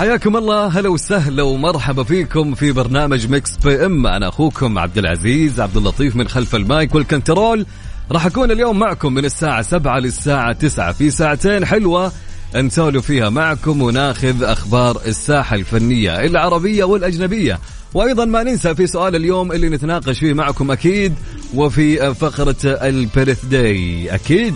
[0.00, 0.66] حياكم الله.
[0.66, 6.28] هلا وسهلا ومرحبا فيكم في برنامج Mix PM أنا أخوكم عبد العزيز عبد اللطيف من
[6.28, 7.66] خلف المايك وال control.
[8.12, 12.12] راح أكون اليوم معكم من الساعة 7 للساعة 9 في ساعتين حلوة
[12.54, 17.58] نسولف فيها معكم وناخذ أخبار الساحة الفنية العربية والأجنبية.
[17.94, 21.14] وأيضا ما ننسى في سؤال اليوم اللي نتناقش فيه معكم أكيد
[21.54, 24.54] وفي فقرة ال birthday أكيد.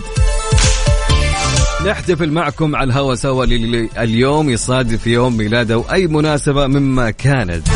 [1.85, 3.45] نحتفل معكم على الهوا سوا
[3.97, 7.67] اليوم يصادف يوم ميلاده وأي مناسبة مما كانت.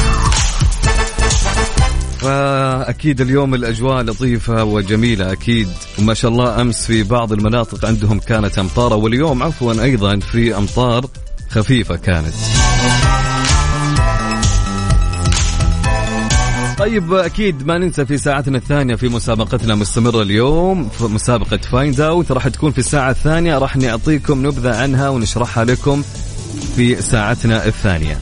[2.19, 5.67] فأكيد اليوم الأجواء لطيفة وجميلة أكيد.
[5.99, 11.05] وما شاء الله أمس في بعض المناطق عندهم كانت أمطار واليوم عفوا أيضا في أمطار
[11.49, 12.33] خفيفة كانت.
[16.79, 22.31] طيب أكيد ما ننسى في ساعتنا الثانية في مسابقتنا مستمرة اليوم في مسابقة Find Out
[22.31, 23.57] راح تكون في الساعة الثانية.
[23.57, 26.01] راح نعطيكم نبذة عنها ونشرحها لكم
[26.75, 28.17] في ساعتنا الثانية.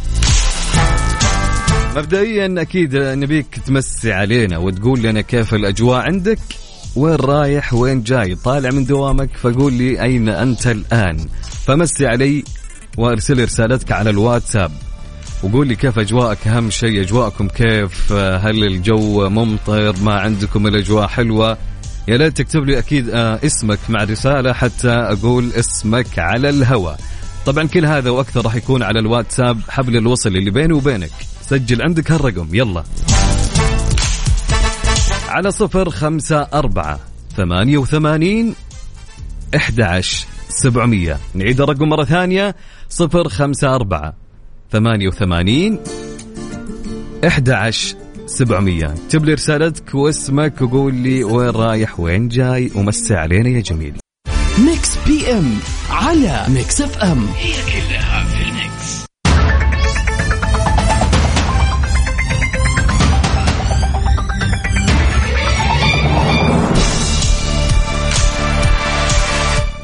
[1.95, 6.39] مبدئيا أكيد نبيك تمسي علينا وتقول لنا كيف الأجواء عندك
[6.95, 11.27] وين رايح وين جاي طالع من دوامك فقول لي أين أنت الآن.
[11.65, 12.43] فمسي علي
[12.97, 14.71] وأرسل رسالتك على الواتساب.
[15.43, 21.57] وقول لي كيف أجواءك؟ أهم شيء أجواءكم كيف؟ هل الجو ممطر؟ ما عندكم الأجواء حلوة؟
[22.07, 26.99] يا ليت تكتب لي أكيد آه، اسمك مع رساله حتى أقول اسمك على الهواء
[27.45, 31.11] طبعا كل هذا وأكثر راح يكون على الواتساب حبل الوصل اللي بيني وبينك.
[31.41, 32.83] سجل عندك هالرقم يلا.
[35.27, 36.99] على صفر خمسة أربعة
[37.37, 38.55] ثمانية وثمانين
[39.55, 41.17] إحدى عشر سبعمية.
[41.33, 42.55] نعيد الرقم مرة ثانية.
[42.89, 44.13] صفر خمسة أربعة
[44.71, 45.79] ثمانية وثمانين
[47.27, 47.95] إحدى عشر
[48.25, 48.93] سبعمية.
[48.93, 53.93] اكتب لي رسالتك واسمك وقول لي وين رايح وين جاي ومسي علينا يا جميل.
[54.65, 55.53] Mix PM
[55.89, 57.27] على Mix FM.
[57.37, 57.53] هي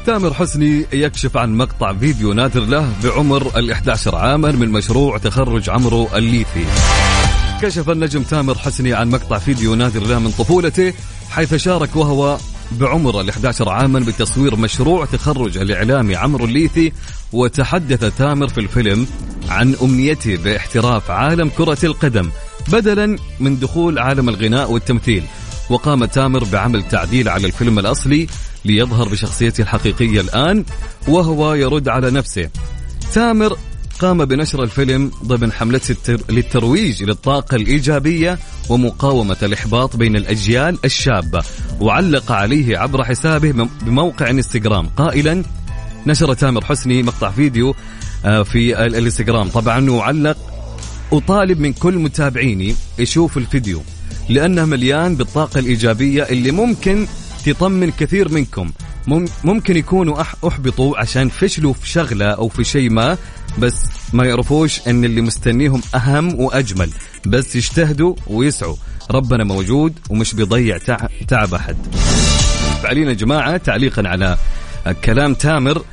[0.06, 5.70] تامر حسني يكشف عن مقطع فيديو نادر له بعمر ال 11 عاما من مشروع تخرج
[5.70, 6.64] عمرو الليثي.
[7.62, 10.92] كشف النجم تامر حسني عن مقطع فيديو نادر له من طفولته
[11.30, 12.38] حيث شارك وهو
[12.72, 16.92] بعمر ال 11 عاما بتصوير مشروع تخرج الإعلامي عمرو الليثي
[17.32, 19.06] وتحدث تامر في الفيلم
[19.48, 22.30] عن أمنيته باحتراف عالم كرة القدم
[22.68, 25.24] بدلا من دخول عالم الغناء والتمثيل.
[25.70, 28.26] وقام تامر بعمل تعديل على الفيلم الأصلي
[28.64, 30.64] ليظهر بشخصيته الحقيقية الآن
[31.08, 32.48] وهو يرد على نفسه.
[33.14, 33.56] تامر
[33.98, 35.80] قام بنشر الفيلم ضمن حملة.
[36.28, 38.38] للترويج للطاقة الإيجابية
[38.68, 41.42] ومقاومة الإحباط بين الأجيال الشابة
[41.80, 44.86] وعلق عليه عبر حسابه بموقع إنستغرام.
[44.86, 45.42] قائلا
[46.06, 47.74] نشر تامر حسني مقطع فيديو
[48.24, 49.48] آه، في ال- الإنستغرام.
[49.48, 50.36] طبعا وعلق
[51.12, 53.82] أطالب من كل متابعيني يشوف الفيديو
[54.28, 57.06] لأنه مليان بالطاقة الإيجابية اللي ممكن
[57.44, 58.70] تطمن كثير منكم.
[59.06, 63.16] مم- ممكن يكونوا أحبطوا عشان فشلوا في شغلة أو في شيء ما
[63.58, 63.74] بس
[64.12, 66.90] ما يعرفوش أن اللي مستنيهم أهم وأجمل.
[67.26, 68.76] بس يجتهدوا ويسعوا.
[69.10, 71.76] ربنا موجود ومش بيضيع تع- تعب أحد.
[72.82, 74.36] فعلينا يا جماعة تعليقا على
[75.04, 75.84] كلام تامر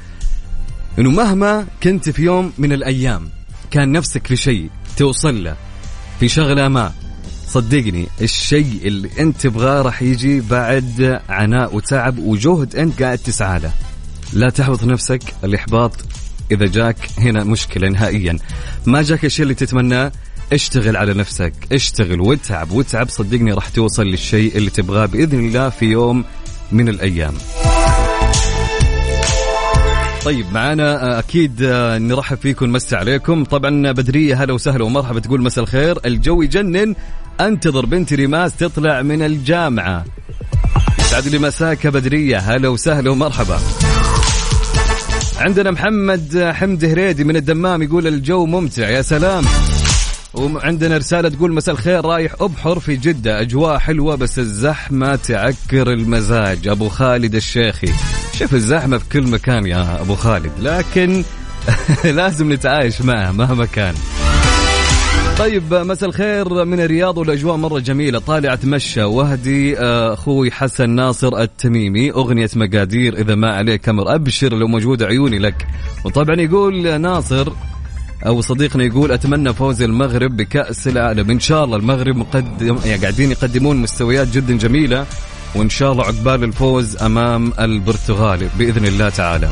[1.00, 3.30] إنه مهما كنت في يوم من الأيام
[3.72, 5.56] كان نفسك في شيء توصل له.
[6.20, 6.92] في شغلة ما.
[7.54, 13.72] صدقني الشيء اللي انت تبغاه راح يجي بعد عناء وتعب وجهد انت قاعد تسعى له.
[14.34, 15.92] لا تحبط نفسك الإحباط
[16.52, 18.38] إذا جاك هنا مشكلة نهائيا.
[18.86, 20.12] ما جاك الشيء اللي تتمناه
[20.54, 25.86] اشتغل على نفسك اشتغل واتعب واتعب صدقني راح توصل للشيء اللي تبغاه بإذن الله في
[25.86, 26.26] يوم
[26.72, 27.34] من الأيام.
[30.26, 33.44] طيب معانا أكيد آه، نرحب فيكم نمسي عليكم.
[33.44, 36.00] طبعا بدريه هلا وسهلا ومرحبا تقول مساء الخير.
[36.06, 36.96] الجو يجنن
[37.40, 40.06] أنتظر بنتي ريماس تطلع من الجامعة.
[41.00, 43.60] يسعد لي مساك بدرية هلا وسهلا ومرحبا.
[45.38, 49.44] عندنا محمد حمد هريدي من الدمام يقول الجو ممتع يا سلام.
[50.34, 56.68] وعندنا رسالة تقول مساء الخير رايح أبحر في جدة أجواء حلوة بس الزحمة تعكر المزاج.
[56.68, 57.92] أبو خالد الشيخي.
[58.42, 61.24] شوف الزحمة في كل مكان يا أبو خالد لكن
[62.18, 63.94] لازم نتعايش معه مهما كان.
[65.38, 68.20] طيب مساء الخير من الرياض والأجواء مرة جميلة.
[68.20, 69.04] طالع أتمشى.
[69.04, 72.12] وهدي آه، أخوي حسن ناصر التميمي.
[72.12, 75.68] أغنية مقادير إذا ما عليك أمر أبشر لو موجود عيوني لك.
[76.06, 77.52] وطبعا يقول ناصر
[78.26, 81.32] أو صديقنا يقول أتمنى فوز المغرب بكأس العالم.
[81.32, 85.06] إن شاء الله المغرب مقدم يعني قاعدين يقدمون مستويات جدا جميلة.
[85.56, 89.50] وإن شاء الله عقبال الفوز أمام البرتغال بإذن الله تعالى.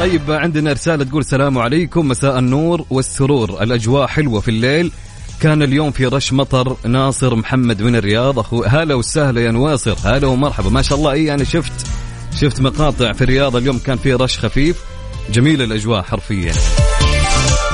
[0.00, 4.92] طيب عندنا رسالة تقول السلام عليكم مساء النور والسرور الأجواء حلوة في الليل.
[5.40, 8.38] كان اليوم في رش مطر ناصر محمد من الرياض.
[8.38, 10.70] أخو هلا وسهلا يا نواصر هلا ومرحبا.
[10.70, 11.72] ما شاء الله إيه أنا شفت
[12.40, 13.56] شفت مقاطع في الرياض.
[13.56, 14.76] اليوم كان في رش خفيف.
[15.32, 16.52] جميل الأجواء حرفيا.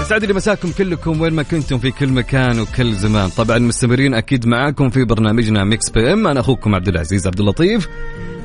[0.06, 3.28] يسعد لي مساكم كلكم وين ما كنتم في كل مكان وكل زمان.
[3.28, 7.88] طبعا مستمرين أكيد معاكم في برنامجنا Mix PM أنا أخوكم عبد العزيز عبد اللطيف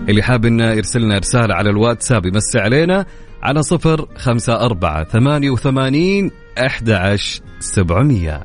[0.09, 3.05] اللي حاب إنه يرسل لنا رسالة على الواتساب يمسي علينا
[3.43, 6.31] على صفر خمسة أربعة ثمانية وثمانين
[6.65, 8.43] أحد عشر سبعمية.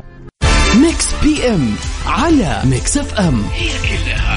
[0.83, 1.75] Mix PM
[2.07, 4.36] على Mix FM هي كلها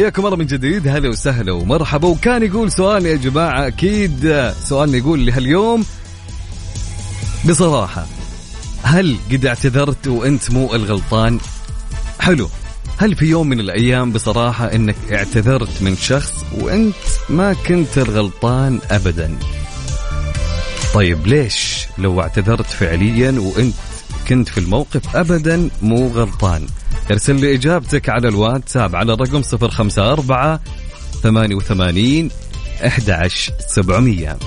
[0.00, 0.88] حياكم الله من جديد.
[0.88, 2.08] هلا وسهلا ومرحبا.
[2.08, 5.84] وكان يقول سؤال يا جماعة أكيد سؤالنا يقول لهاليوم
[7.48, 8.06] بصراحة
[8.82, 11.38] هل قد اعتذرت وأنت مو الغلطان؟
[12.20, 12.48] حلو
[12.98, 16.94] هل في يوم من الأيام بصراحة أنك اعتذرت من شخص وأنت
[17.28, 19.36] ما كنت الغلطان أبدا؟
[20.94, 23.74] طيب ليش لو اعتذرت فعليا وأنت
[24.28, 26.66] كنت في الموقف أبدا مو غلطان؟
[27.10, 30.58] ارسل لي إجابتك على الواتساب على الرقم 054
[31.22, 32.30] 88
[32.82, 34.38] 11700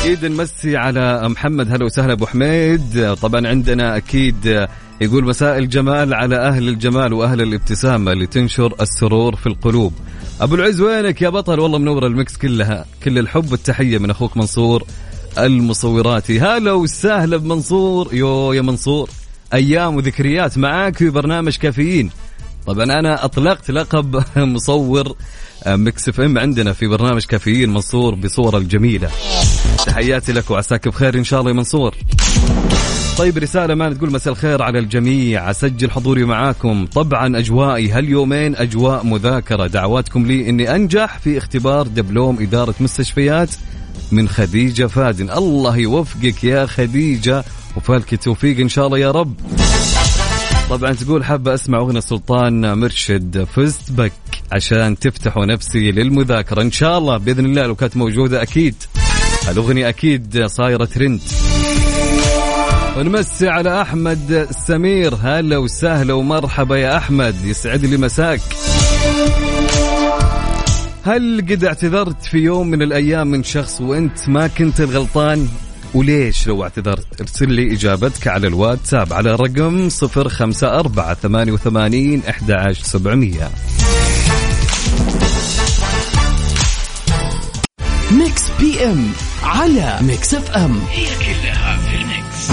[0.00, 1.72] أكيد نمسي على محمد.
[1.72, 3.14] هلا وسهلا أبو حميد.
[3.22, 4.66] طبعا عندنا أكيد
[5.00, 9.92] يقول مساء الجمال على أهل الجمال وأهل الابتسامة اللي تنشر السرور في القلوب.
[10.40, 12.84] أبو العز وينك يا بطل؟ والله منور ال mix كلها.
[13.04, 14.84] كل الحب والتحية من أخوك منصور
[15.38, 16.40] المصوراتي.
[16.40, 18.14] هلا وسهلا بمنصور.
[18.14, 19.10] يو يا منصور.
[19.54, 22.10] أيام وذكريات معاك في برنامج كافيين.
[22.66, 25.16] طبعا أنا أطلقت لقب مصور
[25.66, 29.10] Mix FM عندنا في برنامج كافيين منصور بصوره الجميلة.
[29.86, 31.94] تحياتي لك وعساك بخير إن شاء الله يا منصور.
[33.18, 35.50] طيب رسالة ما تقول مساء الخير على الجميع.
[35.50, 36.86] أسجل حضوري معاكم.
[36.86, 39.66] طبعا أجوائي هاليومين أجواء مذاكرة.
[39.66, 43.50] دعواتكم لي أني أنجح في اختبار دبلوم إدارة مستشفيات.
[44.12, 47.44] من خديجة فادن الله يوفقك يا خديجة.
[47.76, 49.34] وفالك التوفيق إن شاء الله يا رب.
[50.70, 54.12] طبعا تقول حابة أسمع أغنية سلطان مرشد فزت بك
[54.52, 56.62] عشان تفتحوا نفسي للمذاكرة.
[56.62, 58.74] إن شاء الله بإذن الله لو كانت موجودة أكيد.
[59.48, 61.20] الأغنية أكيد صايرة ترند.
[62.96, 65.14] ونمسي على أحمد سمير.
[65.14, 67.44] هلا وسهلا ومرحبا يا أحمد.
[67.44, 68.40] يسعد لي مساك.
[71.06, 75.48] هل قد اعتذرت في يوم من الأيام من شخص وأنت ما كنت الغلطان؟
[75.94, 83.50] وليش لو اعتذرت؟ ارسل لي إجابتك على الواتساب على رقم 054 88 11700
[88.10, 89.10] Mix PM
[89.42, 90.80] على Mix FM.
[90.90, 92.50] هي كلها في ال mix.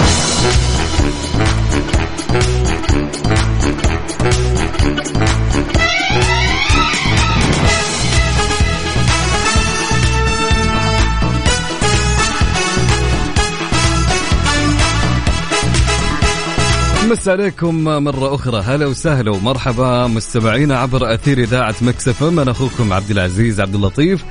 [17.12, 18.62] مس عليكم مرة أخرى.
[18.62, 24.24] هلا وسهلا ومرحبا مستمعينا عبر أثير إذاعة مكسف أنا أخوكم عبد العزيز عبد اللطيف.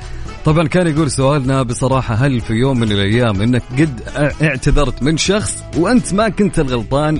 [0.45, 4.01] طبعا كان يقول سؤالنا بصراحة هل في يوم من الأيام أنك قد
[4.41, 7.19] اعتذرت من شخص وأنت ما كنت الغلطان؟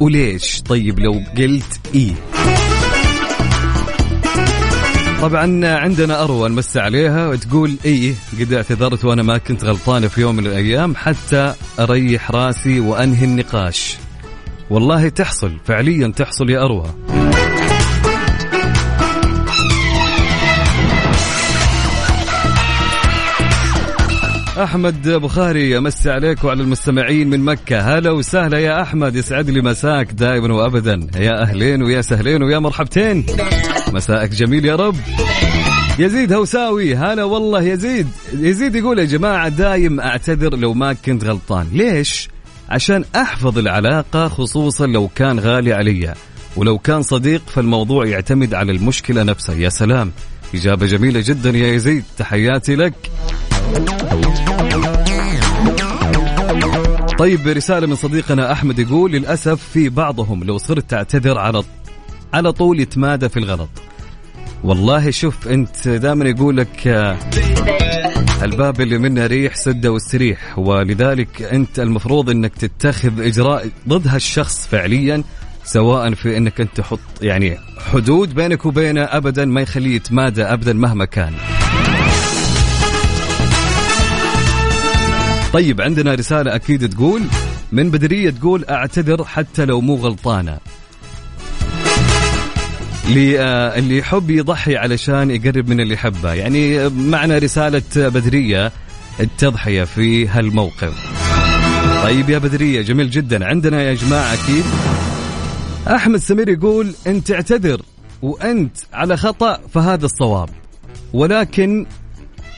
[0.00, 2.12] وليش؟ طيب لو قلت إيه؟
[5.22, 10.36] طبعا عندنا أروى نمس عليها وتقول إيه قد اعتذرت وأنا ما كنت غلطانة في يوم
[10.36, 13.96] من الأيام حتى أريح راسي وأنهي النقاش.
[14.70, 16.94] والله تحصل فعليا تحصل يا أروى
[24.62, 27.80] أحمد بخاري امسي عليك وعلى المستمعين من مكة.
[27.80, 31.06] هلا وسهلا يا أحمد يسعد لي مساك دائما وابدا.
[31.16, 33.26] يا أهلين ويا سهلين ويا مرحبتين.
[33.92, 34.96] مساءك جميل يا رب.
[35.98, 38.06] يزيد هوساوي هلا والله يزيد.
[38.32, 41.66] يزيد يقول يا جماعة دايم أعتذر لو ما كنت غلطان.
[41.72, 42.28] ليش؟
[42.68, 46.14] عشان أحفظ العلاقة خصوصا لو كان غالي علي.
[46.56, 49.54] ولو كان صديق فالموضوع يعتمد على المشكلة نفسها.
[49.54, 50.12] يا سلام.
[50.54, 52.04] إجابة جميلة جدا يا يزيد.
[52.18, 52.94] تحياتي لك.
[57.18, 61.62] طيب رسالة من صديقنا أحمد يقول للأسف في بعضهم لو صرت تعتذر على
[62.34, 63.68] على طول يتمادى في الغلط.
[64.64, 67.16] والله شوف أنت دائما يقول لك آه،
[68.42, 70.58] الباب اللي منه ريح سده واستريح.
[70.58, 75.22] ولذلك أنت المفروض أنك تتخذ إجراء ضد هالشخص فعليا
[75.64, 77.58] سواء في أنك أنت تحط يعني
[77.92, 81.32] حدود بينك وبينه أبدا ما يخليه يتمادى أبدا مهما كان.
[85.52, 87.22] طيب عندنا رسالة أكيد تقول
[87.72, 90.58] من بدرية تقول أعتذر حتى لو مو غلطانة.
[93.08, 96.32] آه، اللي يحب يضحي علشان يقرب من اللي يحبه.
[96.32, 98.72] يعني معنى رسالة بدرية
[99.20, 100.94] التضحية في هالموقف.
[102.02, 103.46] طيب يا بدرية جميل جدا.
[103.46, 104.64] عندنا يا جماعة أكيد.
[105.88, 107.82] أحمد سمير يقول أنت اعتذر
[108.22, 110.48] وأنت على خطأ فهذا الصواب.
[111.12, 111.86] ولكن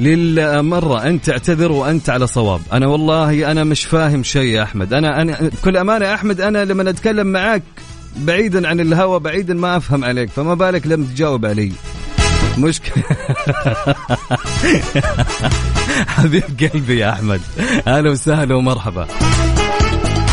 [0.01, 2.61] للمرة أنت تعتذر وأنت على صواب.
[2.73, 4.93] أنا والله أنا مش فاهم شيء يا أحمد.
[4.93, 7.63] أنا أنا بكل أمانة يا أحمد أنا لما أتكلم معاك
[8.17, 11.73] بعيدا عن الهوى بعيدا ما أفهم عليك فما بالك لم تجاوب علي.
[12.59, 13.05] مشكلة.
[16.09, 17.41] حبيب قلبي يا أحمد.
[17.87, 19.07] أهلا وسهلا ومرحبا.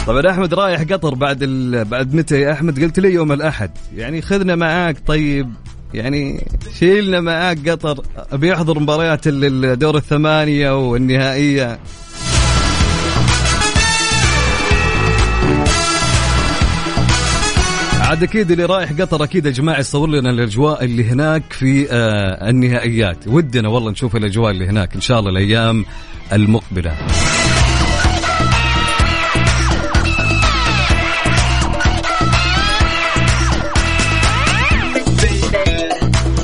[0.07, 1.86] طبعا أحمد رايح قطر بعد ال...
[1.86, 3.72] بعد متى يا أحمد؟ قلت لي يوم الأحد.
[3.96, 5.53] يعني خذنا معاك طيب.
[5.93, 6.48] يعني
[6.79, 8.03] شيلنا معاك قطر.
[8.34, 11.79] بيحضر مباريات الدور الثمانية والنهائية.
[18.07, 22.49] عاد أكيد اللي رايح قطر أكيد يا جماعة يصور لنا الأجواء اللي هناك في آه
[22.49, 23.27] النهائيات.
[23.27, 25.85] ودنا والله نشوف الأجواء اللي هناك إن شاء الله الأيام
[26.33, 26.97] المقبلة.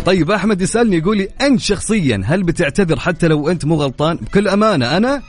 [0.06, 4.48] طيب أحمد يسألني يقول لي أنت شخصيا هل بتعتذر حتى لو أنت مو غلطان؟ بكل
[4.48, 5.22] أمانة أنا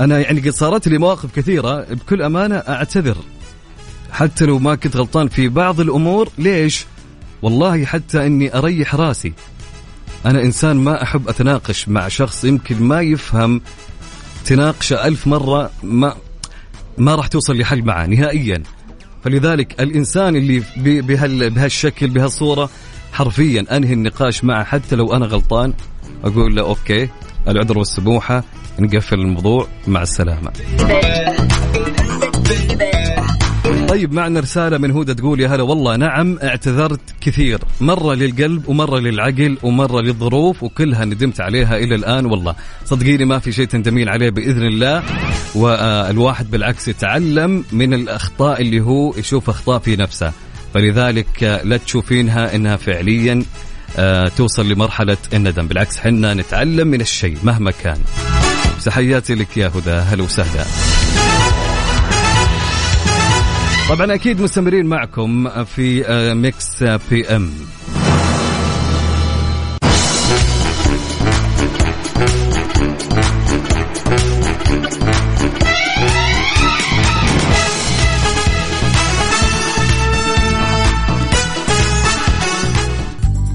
[0.00, 3.16] أنا يعني قد صارت لي مواقف كثيرة بكل أمانة أعتذر.
[4.14, 6.86] حتى لو ما كنت غلطان في بعض الأمور ليش؟
[7.42, 9.32] والله حتى إني أريح راسي.
[10.26, 13.60] أنا إنسان ما أحب أتناقش مع شخص يمكن ما يفهم
[14.44, 16.14] تناقشه ألف مرة ما
[16.98, 18.62] ما راح توصل لحل معه نهائيا.
[19.24, 22.70] فلذلك الإنسان اللي بهال بهالشكل بهالصورة
[23.12, 25.72] حرفيا أنهي النقاش معه حتى لو أنا غلطان
[26.24, 27.08] أقول له أوكي
[27.48, 28.44] العذر والسموحة
[28.78, 30.52] نقفل الموضوع مع السلامة.
[33.94, 37.60] طيب معنا رسالة من هودة تقول يا هلا والله نعم اعتذرت كثير.
[37.80, 42.54] مرة للقلب ومرة للعقل ومرة للظروف وكلها ندمت عليها إلى الآن والله.
[42.84, 45.02] صدقيني ما في شيء تندمين عليه بإذن الله.
[45.54, 50.32] والواحد بالعكس يتعلم من الأخطاء اللي هو يشوف أخطاء في نفسه.
[50.74, 53.42] فلذلك لا تشوفينها إنها فعليا
[53.96, 55.66] آه، توصل لمرحلة الندم.
[55.66, 57.98] بالعكس حنا نتعلم من الشيء مهما كان.
[58.84, 59.90] تحياتي لك يا هدى.
[59.90, 60.64] هلا وسهلا.
[63.88, 67.50] طبعا أكيد مستمرين معكم في آه، Mix PM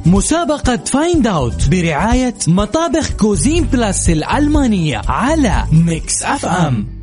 [0.05, 6.99] مسابقة Find Out برعاية مطابخ Cuisine Plus الألمانية على Mix FM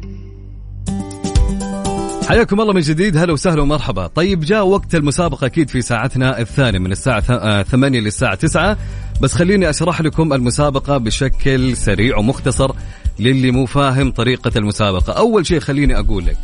[2.28, 3.16] حياكم الله من جديد.
[3.16, 4.06] هلا وسهلا ومرحبا.
[4.06, 8.78] طيب جاء وقت المسابقة أكيد في ساعتنا الثانية من الساعة 8 للساعة 9
[9.21, 12.73] بس خليني أشرح لكم المسابقة بشكل سريع ومختصر
[13.18, 15.12] للي مو فاهم طريقة المسابقة.
[15.12, 16.38] أول شيء خليني أقول لك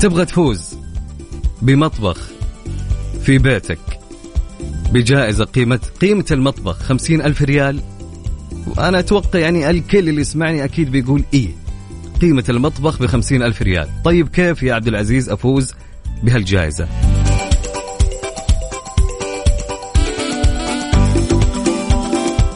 [0.00, 0.78] تبغى تفوز
[1.62, 2.18] بمطبخ
[3.22, 3.78] في بيتك
[4.92, 7.80] بجائزة قيمة قيمة المطبخ خمسين ألف ريال.
[8.66, 11.59] وأنا أتوقع يعني الكل اللي يسمعني أكيد بيقول إيه.
[12.20, 13.88] قيمة المطبخ بخمسين ألف ريال.
[14.04, 15.74] طيب كيف يا عبد العزيز أفوز
[16.22, 16.88] بهالجائزة؟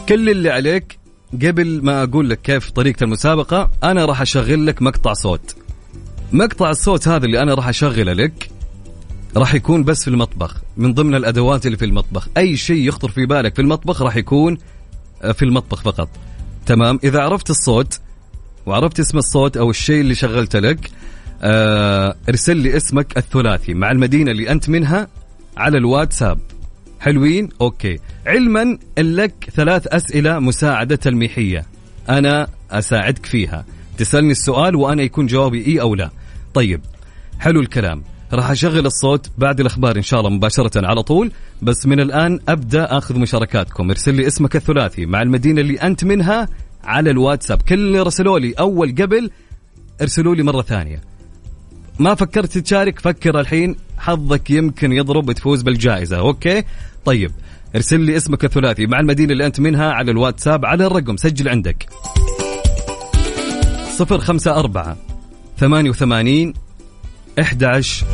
[0.09, 0.99] كل اللي عليك
[1.33, 5.55] قبل ما أقول لك كيف طريقة المسابقة أنا راح أشغل لك مقطع صوت.
[6.31, 8.49] مقطع الصوت هذا اللي أنا راح أشغله لك
[9.37, 12.27] راح يكون بس في المطبخ من ضمن الأدوات اللي في المطبخ.
[12.37, 14.57] أي شيء يخطر في بالك في المطبخ راح يكون
[15.21, 16.09] آه، في المطبخ فقط.
[16.65, 17.99] تمام؟ إذا عرفت الصوت
[18.65, 20.91] وعرفت اسم الصوت أو الشيء اللي شغلت لك
[21.41, 25.07] آه، ارسل لي اسمك الثلاثي مع المدينة اللي أنت منها
[25.57, 26.39] على الواتساب.
[26.99, 27.99] حلوين؟ أوكي.
[28.27, 31.65] علما لك ثلاث أسئلة مساعدة تلميحية.
[32.09, 33.65] أنا أساعدك فيها.
[33.97, 36.09] تسألني السؤال وأنا يكون جوابي إي أو لا.
[36.53, 36.81] طيب.
[37.39, 38.03] حلو الكلام.
[38.33, 41.31] راح أشغل الصوت بعد الأخبار إن شاء الله مباشرة على طول.
[41.61, 43.89] بس من الآن أبدأ أخذ مشاركاتكم.
[43.89, 46.47] ارسل لي اسمك الثلاثي مع المدينة اللي أنت منها
[46.85, 47.61] على الواتساب.
[47.61, 49.29] كل اللي رسلوا لي أول قبل
[50.01, 51.01] ارسلوا لي مرة ثانية.
[51.99, 53.75] ما فكرت تشارك؟ فكر الحين.
[53.97, 56.17] حظك يمكن يضرب تفوز بالجائزة.
[56.17, 56.63] أوكي؟
[57.05, 57.31] طيب
[57.75, 58.85] ارسل لي اسمك الثلاثي.
[58.85, 61.17] مع المدينة اللي أنت منها على الواتساب على الرقم.
[61.17, 61.89] سجل عندك.
[63.99, 64.95] 054
[65.57, 66.53] 88
[67.39, 68.05] 11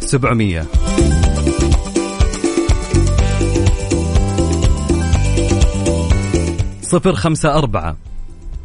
[0.00, 0.66] 700
[6.92, 7.96] صفر خمسة أربعة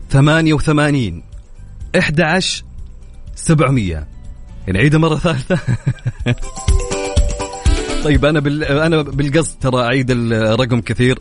[0.10, 1.24] ثمانية وثمانين
[2.00, 2.39] إحدى
[3.36, 4.07] سبعمية.
[4.67, 5.60] نعيدها مرة ثالثة.
[8.03, 8.63] طيب أنا بال...
[8.63, 11.19] أنا بالقصد ترى أعيد الرقم كثير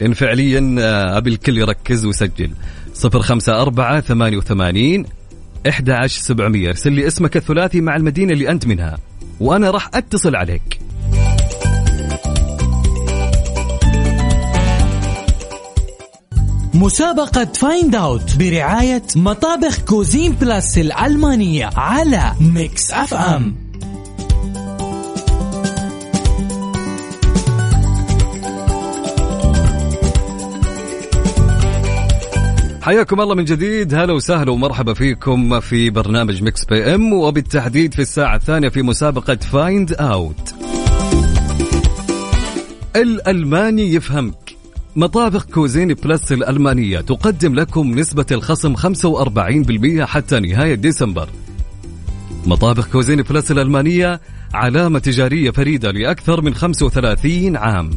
[0.00, 2.50] لأن فعليا آه، أبي الكل يركز ويسجل.
[2.94, 5.06] صفر خمسة أربعة ثمانية وثمانين
[5.68, 6.68] إحدى عشر سبعمية.
[6.68, 8.98] ارسل لي اسمك الثلاثي مع المدينة اللي أنت منها
[9.40, 10.78] وأنا راح أتصل عليك.
[16.82, 23.56] مسابقة Find Out برعاية مطابخ Cuisine Plus الألمانية على Mix FM
[32.82, 33.94] حياكم الله من جديد.
[33.94, 39.92] هلا وسهلا ومرحبا فيكم في برنامج Mix PM وبالتحديد في الساعة الثانية في مسابقة Find
[39.92, 40.54] Out
[42.96, 44.51] الألماني يفهمك
[44.96, 51.28] مطابخ Cuisine Plus الألمانية تقدم لكم نسبة الخصم 45% حتى نهاية ديسمبر.
[52.46, 54.20] مطابخ Cuisine Plus الألمانية
[54.54, 57.90] علامة تجارية فريدة لأكثر من 35 عام.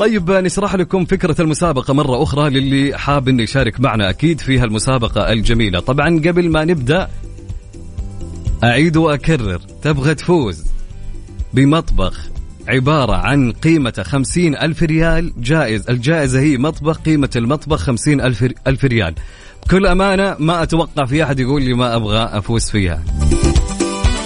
[0.00, 5.32] طيب نشرح لكم فكرة المسابقة مرة أخرى للي حاب أنه يشارك معنا أكيد في هالمسابقة
[5.32, 5.80] الجميلة.
[5.80, 7.08] طبعا قبل ما نبدأ
[8.64, 10.64] أعيد وأكرر تبغى تفوز
[11.54, 12.30] بمطبخ
[12.68, 19.14] عبارة عن قيمة خمسين ألف ريال جائز الجائزة هي مطبخ قيمة المطبخ خمسين ألف, ريال.
[19.66, 23.02] بكل أمانة ما أتوقع في أحد يقول لي ما أبغى أفوز فيها.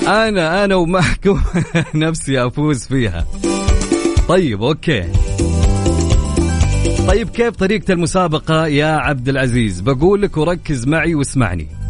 [0.06, 1.40] أنا أنا ومعكم
[1.94, 3.26] نفسي أفوز فيها.
[4.28, 5.04] طيب أوكي.
[7.08, 11.83] طيب كيف طريقة المسابقة يا عبد العزيز؟ بقول لك وركز معي واسمعني.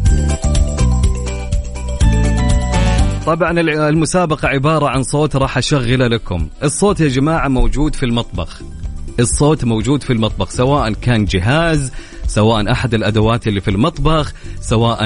[3.25, 3.59] طبعا
[3.89, 6.47] المسابقة عبارة عن صوت راح أشغله لكم.
[6.63, 8.61] الصوت يا جماعة موجود في المطبخ.
[9.19, 11.91] الصوت موجود في المطبخ سواء كان جهاز
[12.27, 14.99] سواء أحد الأدوات اللي في المطبخ سواء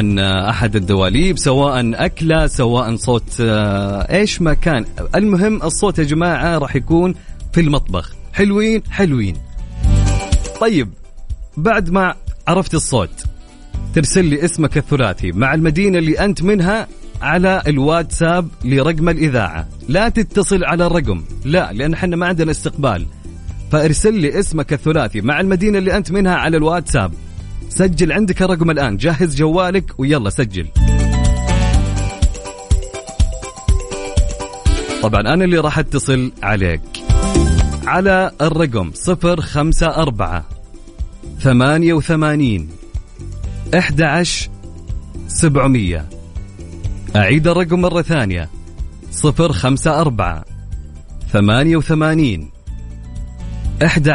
[0.49, 4.85] أحد الدواليب سواء أكلة سواء صوت آه، إيش ما كان.
[5.15, 7.15] المهم الصوت يا جماعة راح يكون
[7.53, 8.11] في المطبخ.
[8.33, 9.35] حلوين؟ حلوين.
[10.61, 10.89] طيب
[11.57, 12.15] بعد ما
[12.47, 13.23] عرفت الصوت
[13.95, 15.31] ترسل لي اسمك الثلاثي.
[15.31, 16.87] مع المدينة اللي أنت منها
[17.21, 19.67] على الواتساب لرقم الإذاعة.
[19.89, 21.23] لا تتصل على الرقم.
[21.45, 23.05] لا لأن إحنا ما عندنا استقبال.
[23.71, 27.13] فأرسل لي اسمك الثلاثي مع المدينة اللي أنت منها على الواتساب.
[27.69, 28.97] سجل عندك الرقم الآن.
[28.97, 30.67] جهز جوالك ويلا سجل.
[35.01, 36.81] طبعا أنا اللي راح أتصل عليك.
[37.87, 40.43] على الرقم 054
[41.39, 42.69] 88
[43.75, 44.49] 11
[45.27, 46.18] 700
[47.15, 48.49] أعيد الرقم مرة ثانية.
[49.11, 50.45] صفر خمسة أربعة
[51.31, 52.49] ثمانية وثمانين
[53.85, 54.09] أحد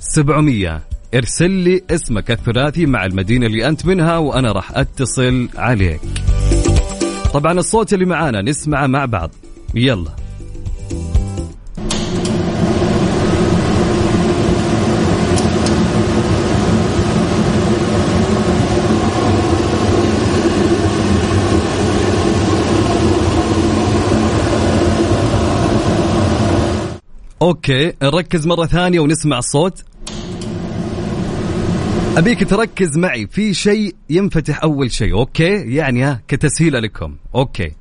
[0.00, 0.82] سبعمية.
[1.14, 6.00] ارسل لي اسمك الثلاثي مع المدينة اللي أنت منها وأنا راح أتصل عليك.
[7.34, 9.30] طبعا الصوت اللي معانا نسمعه مع بعض.
[9.74, 10.21] يلا.
[27.42, 29.84] okay نركز مرة ثانية ونسمع الصوت.
[32.16, 37.72] أبيك تركز معي في شيء ينفتح أول شيء okay؟ يعني ها كتسهيل لكم okay.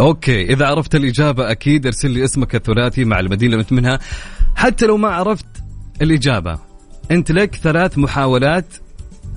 [0.00, 3.98] okay إذا عرفت الإجابة أكيد ارسل لي اسمك الثلاثي مع المدينة اللي أنت منها.
[4.56, 5.46] حتى لو ما عرفت
[6.02, 6.58] الإجابة
[7.10, 8.66] أنت لك ثلاث محاولات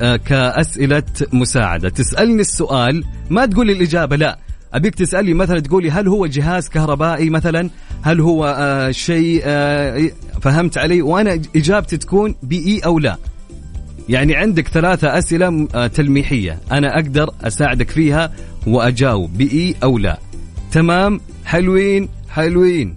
[0.01, 1.89] آه، كأسئلة مساعدة.
[1.89, 4.39] تسألني السؤال ما تقول لي الإجابة لا.
[4.73, 7.69] أبيك تسألني مثلا تقولي هل هو جهاز كهربائي مثلا؟
[8.01, 10.09] هل هو آه شيء آه
[10.41, 13.17] فهمت علي؟ وأنا إجابتي تكون بإي أو لا.
[14.09, 16.59] يعني عندك ثلاثة أسئلة آه، تلميحية.
[16.71, 18.33] أنا أقدر أساعدك فيها
[18.67, 20.19] وأجاوب بإي أو لا.
[20.71, 22.95] تمام؟ حلوين حلوين.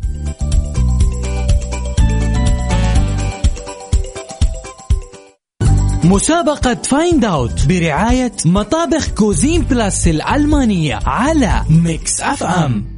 [6.05, 12.92] مسابقة Find Out برعاية مطابخ Cuisine Plus الألمانية على Mix FM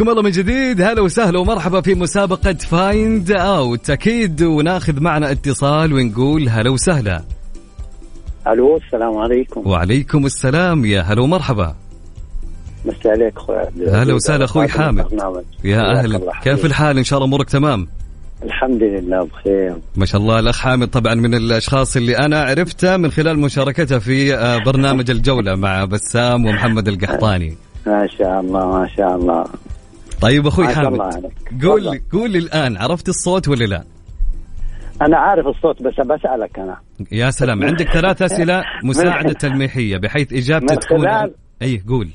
[0.00, 0.80] حياكم الله من جديد.
[0.80, 7.22] هلا وسهلا ومرحبا في مسابقة Find Out أكيد وناخذ معنا اتصال ونقول هلا وسهلا.
[8.46, 9.66] ألو السلام عليكم.
[9.66, 10.84] وعليكم السلام.
[10.84, 11.74] يا هلا ومرحبا.
[12.84, 13.56] مسي عليك أخوي.
[13.88, 15.06] هلا وسهلا أخوي حامد.
[15.64, 16.20] يا أهلا.
[16.42, 16.64] كيف.
[16.64, 17.88] الحال؟ إن شاء الله أمورك تمام.
[18.42, 19.76] الحمد لله بخير.
[19.96, 20.38] ما شاء الله.
[20.38, 25.54] الأخ حامد طبعا من الأشخاص اللي أنا عرفته من خلال مشاركته في آه، برنامج الجولة
[25.54, 27.56] مع بسام ومحمد القحطاني.
[27.86, 29.44] ما شاء الله ما شاء الله.
[30.22, 31.00] طيب أخوي حامد
[31.64, 31.82] قول.
[31.82, 33.84] لي قول لي الآن عرفت الصوت ولا لا؟
[35.02, 36.76] أنا عارف الصوت بس بسألك أنا.
[37.12, 37.64] يا سلام.
[37.64, 42.08] عندك ثلاث أسئلة مساعدة تلميحية بحيث إجابتك تكون خلال- أي قول.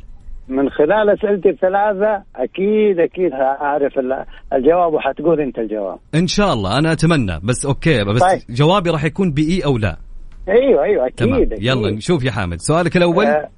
[0.47, 5.97] من خلال أسئلتي الثلاثة أكيد أكيد اعرف ال- الجواب وحتقول أنت الجواب.
[6.15, 6.77] إن شاء الله.
[6.79, 8.39] أنا أتمنى بس أوكي بس طيب.
[8.49, 9.97] جوابي راح يكون بإي أو لا.
[10.49, 11.33] أيوه أيوه أكيد تمام.
[11.41, 11.53] أكيد.
[11.63, 12.57] يلا نشوف يا حامد.
[12.59, 13.49] سؤالك الأول؟ آه،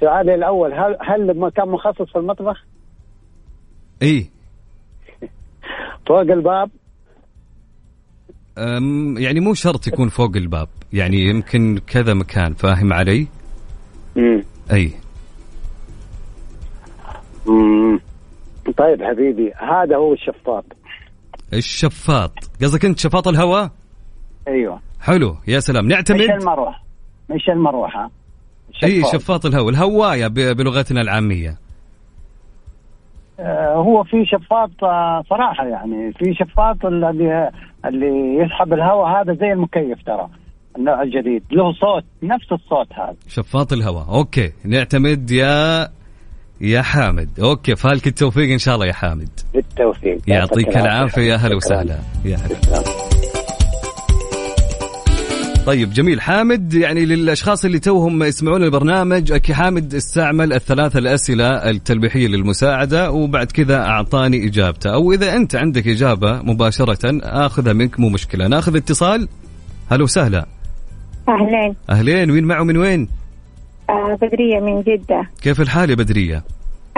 [0.00, 2.64] سؤالي الأول هل هل مكان مخصص في المطبخ؟
[4.02, 4.26] اي
[6.08, 6.70] فوق الباب.
[8.58, 13.26] أم، يعني مو شرط يكون فوق الباب يعني يمكن كذا مكان فاهم علي؟
[14.16, 14.92] امم إي.
[17.48, 18.00] امم
[18.78, 20.64] طيب حبيبي هذا هو الشفاط.
[21.52, 22.32] الشفاط.
[22.62, 23.70] قصدك أنت شفاط الهواء؟
[24.48, 24.80] أيوه.
[25.00, 25.84] حلو يا سلام.
[25.84, 26.84] مش نعتمد المروحة.
[27.30, 28.10] مش المروحة.
[28.84, 29.20] إي الشفاط.
[29.20, 29.68] شفاط الهواء.
[29.68, 31.58] الهواية بلغتنا العامية.
[33.74, 37.50] هو في شفاط آه، صراحة يعني في شفاط الذي
[37.84, 40.28] اللي يسحب الهواء هذا زي المكيف ترى
[40.78, 41.42] النوع الجديد.
[41.52, 43.16] له صوت نفس الصوت هذا.
[43.28, 44.06] شفاط الهواء.
[44.18, 45.88] okay نعتمد يا
[46.60, 47.28] يا حامد.
[47.40, 49.30] okay فالك التوفيق إن شاء الله يا حامد.
[49.54, 50.18] بالتوفيق.
[50.28, 51.22] يعطيك العافية.
[51.22, 51.56] يا هلا شكراً.
[51.56, 51.98] وسهلا.
[52.24, 53.07] يا هلا.
[55.68, 56.20] طيب جميل.
[56.20, 63.46] حامد يعني للأشخاص اللي توهم يسمعون البرنامج اكي حامد استعمل الثلاث الأسئلة التلميحيه للمساعدة وبعد
[63.46, 64.94] كذا أعطاني إجابته.
[64.94, 68.48] أو إذا أنت عندك إجابة مباشرة آخذها منك مو مشكلة.
[68.48, 69.28] ناخذ اتصال.
[69.90, 70.46] هلا وسهلا.
[71.28, 71.74] أهلين.
[71.90, 72.30] أهلين.
[72.30, 73.08] مين معه؟ من وين؟
[73.90, 75.30] آه بدرية من جدة.
[75.42, 76.44] كيف الحال يا بدرية؟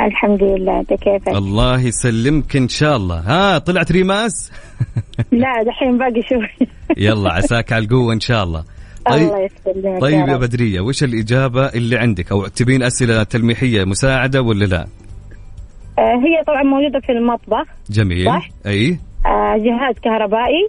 [0.07, 3.19] الحمد لله أنت كيفك؟ الله يسلمك إن شاء الله.
[3.21, 4.53] ها طلعت ريماس
[5.33, 6.69] لا دحين باقي شوي.
[7.07, 8.65] يلا عساك على القوة إن شاء الله.
[9.11, 10.41] طيب الله يسلمك طيب يا رب.
[10.41, 14.87] بدرية وش الإجابة اللي عندك؟ أو تبين أسئلة تلميحية مساعدة ولا لا؟
[15.99, 17.67] آه هي طبعا موجودة في المطبخ.
[17.91, 18.27] جميل.
[18.27, 18.49] صح.
[18.67, 20.69] أي؟ آه جهاز كهربائي.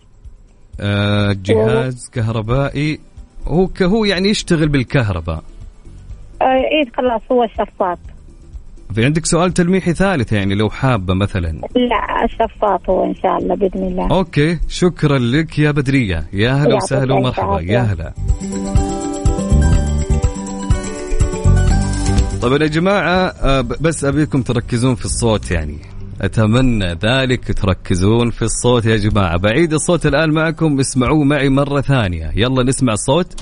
[0.80, 3.00] آه جهاز كهربائي.
[3.48, 5.44] هو هو يعني يشتغل بالكهرباء.
[6.42, 8.00] آه إيه خلاص هو الشفاط.
[8.96, 13.56] في عندك سؤال تلميحي ثالث يعني لو حابة مثلا؟ لا الشفاط هو إن شاء الله
[13.56, 14.18] بإذن الله.
[14.18, 16.28] أوكي شكرا لك يا بدرية.
[16.34, 17.60] يا هلا وسهلا ومرحبا.
[17.62, 18.14] يا هلا.
[22.42, 25.78] طبعا يا جماعة آه، بس أبيكم تركزون في الصوت يعني.
[26.22, 29.38] أتمنى ذلك تركزون في الصوت يا جماعة.
[29.38, 32.32] بعيد الصوت الآن معكم اسمعوه معي مرة ثانية.
[32.36, 33.42] يلا نسمع الصوت.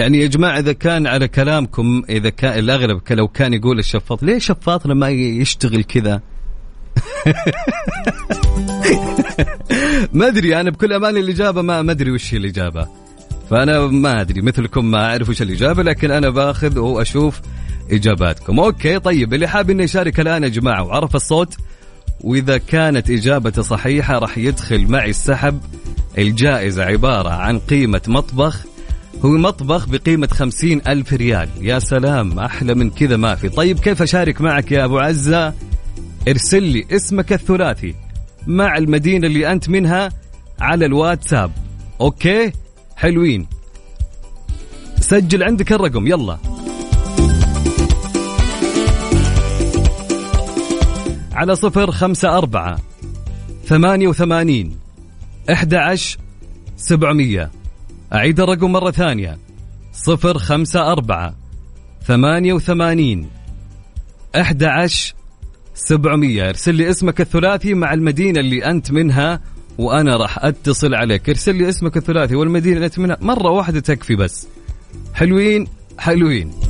[0.00, 4.22] يعني يا جماعة إذا كان على كلامكم إذا كان الأغلب ك- لو كان يقول الشفاط
[4.22, 6.20] ليه شفاط لما ي- يشتغل كذا؟
[10.12, 12.88] ما أدري أنا بكل أمان الإجابة ما ما أدري وش هي الإجابة.
[13.50, 17.40] فأنا ما أدري مثلكم ما أعرف وش الإجابة لكن أنا باخذ وأشوف
[17.90, 18.60] إجاباتكم.
[18.60, 21.56] أوكي طيب اللي حاب إنه يشارك الآن يا جماعة وعرف الصوت
[22.20, 25.60] وإذا كانت إجابته صحيحة راح يدخل معي السحب
[26.18, 28.64] الجائزة عبارة عن قيمة مطبخ
[29.24, 31.48] هو مطبخ بقيمة خمسين ألف ريال.
[31.60, 33.48] يا سلام أحلى من كذا ما في.
[33.48, 35.54] طيب كيف أشارك معك يا أبو عزة؟
[36.28, 37.94] ارسل لي اسمك الثلاثي
[38.46, 40.08] مع المدينة اللي أنت منها
[40.60, 41.52] على الواتساب.
[42.00, 42.52] أوكي؟
[42.96, 43.46] حلوين.
[45.00, 46.38] سجل عندك الرقم يلا.
[51.32, 52.78] على صفر خمسة أربعة
[53.66, 54.78] ثمانية وثمانين
[55.52, 56.18] أحد عشر
[56.76, 57.50] سبعمية.
[58.12, 59.38] أعيد الرقم مرة ثانية.
[59.92, 61.34] صفر خمسة أربعة
[62.06, 63.30] ثمانية وثمانين
[64.36, 65.14] أحد عشر
[65.74, 66.48] سبعمية.
[66.48, 69.40] ارسل لي اسمك الثلاثي مع المدينة اللي أنت منها
[69.78, 71.28] وأنا راح أتصل عليك.
[71.28, 73.16] ارسل لي اسمك الثلاثي والمدينة اللي أنت منها.
[73.20, 74.48] مرة واحدة تكفي بس.
[75.14, 75.66] حلوين
[75.98, 76.69] حلوين.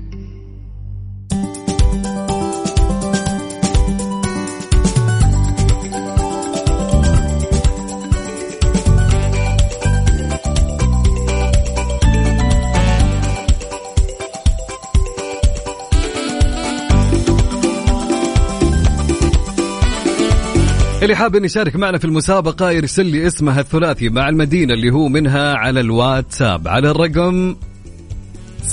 [21.01, 25.07] اللي حاب إن يشارك معنا في المسابقة يرسل لي اسمها الثلاثي مع المدينة اللي هو
[25.07, 27.55] منها على الواتساب على الرقم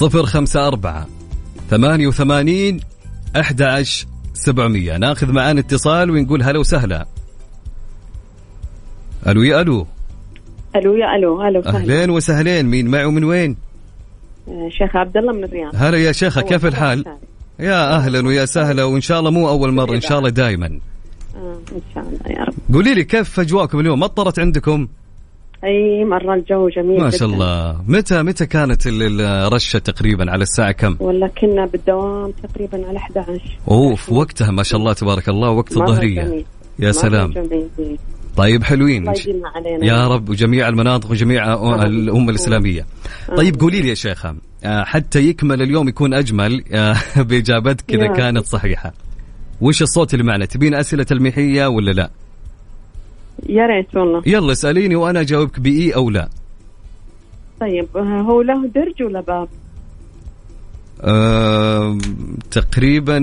[0.02, 1.06] 054
[1.70, 2.80] 88
[3.36, 7.06] 11 700 ناخذ معانا اتصال ونقول هلا وسهلا.
[9.26, 9.86] ألو يا ألو.
[10.76, 11.78] ألو يا ألو هلا وسهلا.
[11.78, 13.56] أهلين وسهلين مين معي ومن وين؟
[14.48, 15.72] آه، شيخ عبد الله من الرياض.
[15.74, 17.04] هلا يا شيخة كيف الحال؟
[17.60, 20.80] يا أهلا ويا سهلا وإن شاء الله مو أول مرة إن شاء الله دائما
[21.72, 22.54] إن شاء الله يا رب.
[22.74, 24.88] قولي لي كيف أجواءكم اليوم؟ مطرت عندكم؟
[25.64, 27.34] أي مرة الجو جميل ما شاء جداً.
[27.34, 27.82] الله.
[27.88, 33.58] متى متى كانت ال- الرشة تقريبا؟ على الساعة كم؟ ولا كنا بالدوام تقريبا على 11
[33.70, 36.44] أوف وقتها ما شاء الله تبارك الله وقت جميل.
[36.78, 37.98] يا سلام جميل.
[38.36, 39.12] طيب حلوين.
[39.82, 41.52] يا رب وجميع المناطق وجميع
[41.84, 42.86] الأمة الإسلامية.
[43.36, 46.96] طيب قولي لي يا شيخة آه، حتى يكمل اليوم يكون أجمل آه،
[47.28, 48.06] بإجابتك إذا.
[48.06, 48.92] كانت صحيحة.
[49.60, 52.10] وش الصوت اللي معنا؟ تبين أسئلة المحية ولا لا؟
[53.48, 54.22] يا ريت والله.
[54.26, 56.28] يلا اسأليني وأنا أجاوبك بإي أو لا.
[57.60, 59.48] طيب هو له درج ولا باب؟
[61.00, 61.98] آه،
[62.50, 63.16] تقريبا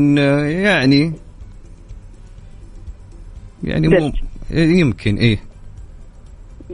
[0.63, 1.13] يعني
[3.63, 4.11] يعني مو
[4.51, 5.39] يمكن إيه.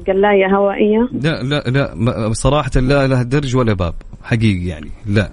[0.07, 1.63] قلاية هوائية؟ لا لا
[1.95, 3.93] لا صراحة لا له درج ولا باب
[4.23, 5.31] حقيقي يعني لا.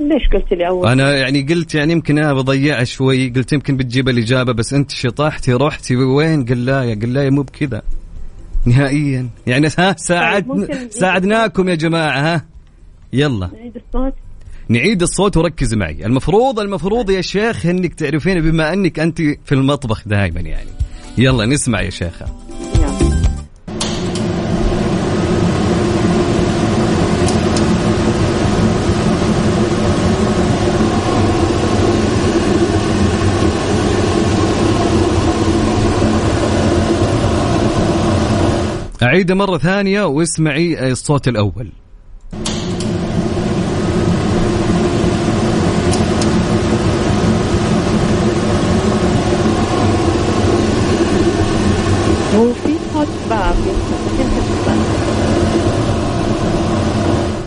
[0.00, 4.08] ليش قلت لي أول؟ أنا يعني قلت يعني يمكن أنا بضيعها شوي قلت يمكن بتجيب
[4.08, 7.82] الإجابة بس أنت شطحتي رحتي وين؟ قلاية قلاية مو بكذا.
[8.66, 9.28] نهائيا.
[9.46, 12.44] يعني ها ساعد طيب، ممكن- ساعدناكم يا جماعة ها؟
[13.12, 13.50] يلا.
[13.54, 14.14] نعيد الصوت؟
[14.68, 16.06] نعيد الصوت وركز معي.
[16.06, 20.70] المفروض المفروض يا شيخ إنك تعرفين بما إنك أنت في المطبخ دائما يعني.
[21.18, 22.26] يلا نسمع يا شيخة
[22.78, 23.14] يلا.
[39.04, 41.70] اعيده مرة ثانية واسمعي الصوت يمكن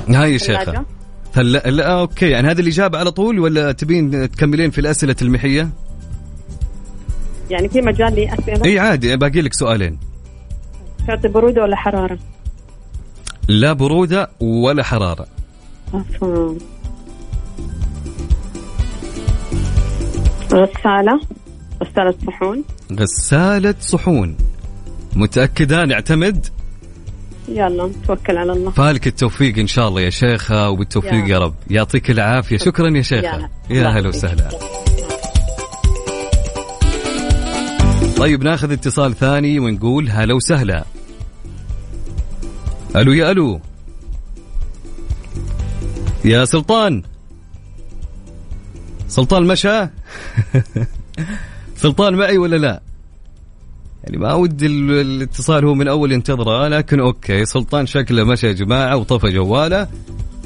[0.10, 0.86] هاي يا شيخة.
[1.34, 2.30] ثلاجة؟ لا, أوكي.
[2.30, 5.70] يعني هذه الإجابة على طول ولا تبين تكملين في الأسئلة المحية؟
[7.50, 10.07] يعني في مجال لي أسئلة؟ إي عادي باقي لك سؤالين.
[11.08, 12.18] تعطي برودة ولا حرارة؟
[13.48, 15.28] لا برودة ولا حرارة.
[15.94, 16.58] أفهم.
[20.54, 21.20] غسالة؟
[21.84, 24.38] غسالة صحون؟ غسالة صحون.
[25.16, 26.48] متاكده نعتمد
[27.48, 28.72] يلا توكل على الله.
[28.72, 31.54] فالك التوفيق إن شاء الله يا شيخة وبالتوفيق يا يا رب.
[31.70, 32.58] يعطيك العافية.
[32.58, 32.98] شكرا.
[32.98, 33.22] يا شيخة.
[33.24, 34.08] يا يا هلا.
[34.08, 34.50] وسهلا.
[38.18, 40.86] طيب ناخذ اتصال ثاني ونقول هلا وسهلا.
[42.96, 43.60] ألو يا ألو.
[46.26, 47.04] يا سلطان.
[49.08, 49.88] سلطان مشى؟
[51.84, 52.82] سلطان معي ولا لا؟
[54.04, 58.52] يعني ما ودي ال- الاتصال هو من أول ينتظره لكن أوكي سلطان شكله مشى يا
[58.54, 59.88] جماعة وطفى جواله.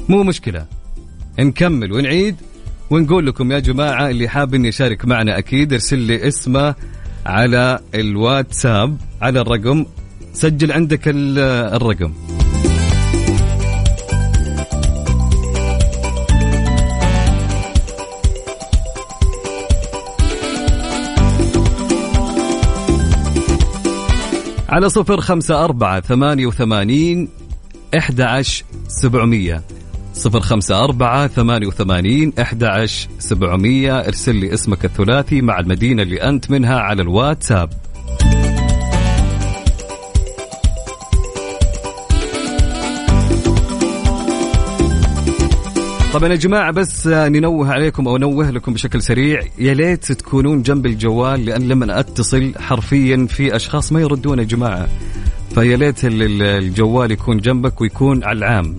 [0.08, 0.66] مو مشكلة.
[1.38, 2.36] نكمل ونعيد
[2.90, 6.74] ونقول لكم يا جماعة اللي حاب إني يشارك معنا أكيد ارسل لي اسمه
[7.26, 9.84] على الواتساب على الرقم.
[10.34, 11.38] سجل عندك ال-
[11.74, 12.12] الرقم.
[24.68, 27.28] على صفر خمسة أربعة ثمانية وثمانين
[27.98, 29.62] إحدى عشر سبعمية.
[30.12, 33.98] صفر خمسة أربعة ثمانية وثمانين أحد عشر سبعمية.
[33.98, 37.70] ارسل لي اسمك الثلاثي مع المدينة اللي أنت منها على الواتساب.
[46.12, 49.40] طبعا يا جماعة بس ننوه عليكم أو نوه لكم بشكل سريع.
[49.58, 54.88] يا ليت تكونون جنب الجوال لأن لما أتصل حرفيا في أشخاص ما يردون يا جماعة.
[55.54, 58.76] فيا ليت ال- ال- الجوال يكون جنبك ويكون على العام.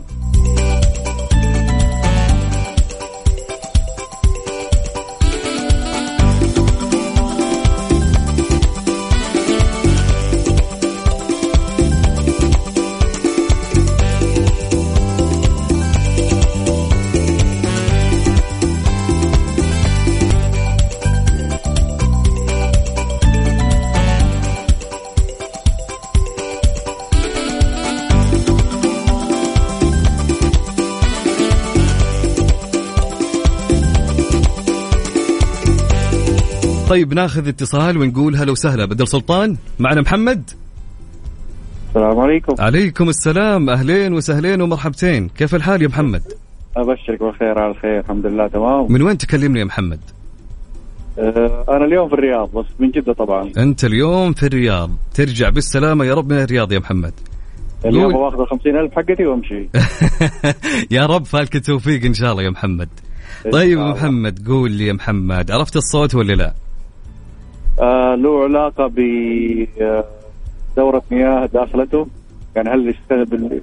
[36.93, 38.85] طيب ناخذ اتصال ونقول هلا وسهلا.
[38.85, 40.49] بدر سلطان معنا محمد؟
[41.89, 42.55] السلام عليكم.
[42.59, 43.69] عليكم السلام.
[43.69, 45.29] أهلين وسهلين ومرحبتين.
[45.29, 46.21] كيف الحال يا محمد؟
[46.77, 47.99] أبشرك بالخير على الخير.
[47.99, 48.91] الحمد لله تمام.
[48.91, 49.99] من وين تكلمني يا محمد؟
[51.19, 53.51] آه أنا اليوم في الرياض بس من جدة طبعا.
[53.57, 54.91] أنت اليوم في الرياض.
[55.13, 57.13] ترجع بالسلامة يا رب من الرياض يا محمد.
[57.85, 58.13] اليوم.
[58.13, 59.69] باخذ ال 50000 حقتي وأمشي.
[60.97, 62.89] يا رب فالك التوفيق إن شاء الله يا محمد.
[63.51, 63.79] طيب.
[63.79, 66.53] محمد قول لي يا محمد عرفت الصوت ولا لا؟
[67.79, 68.99] آه له علاقة ب
[69.81, 70.03] آه،
[70.77, 72.07] دورة مياه داخلته.
[72.55, 72.95] يعني هل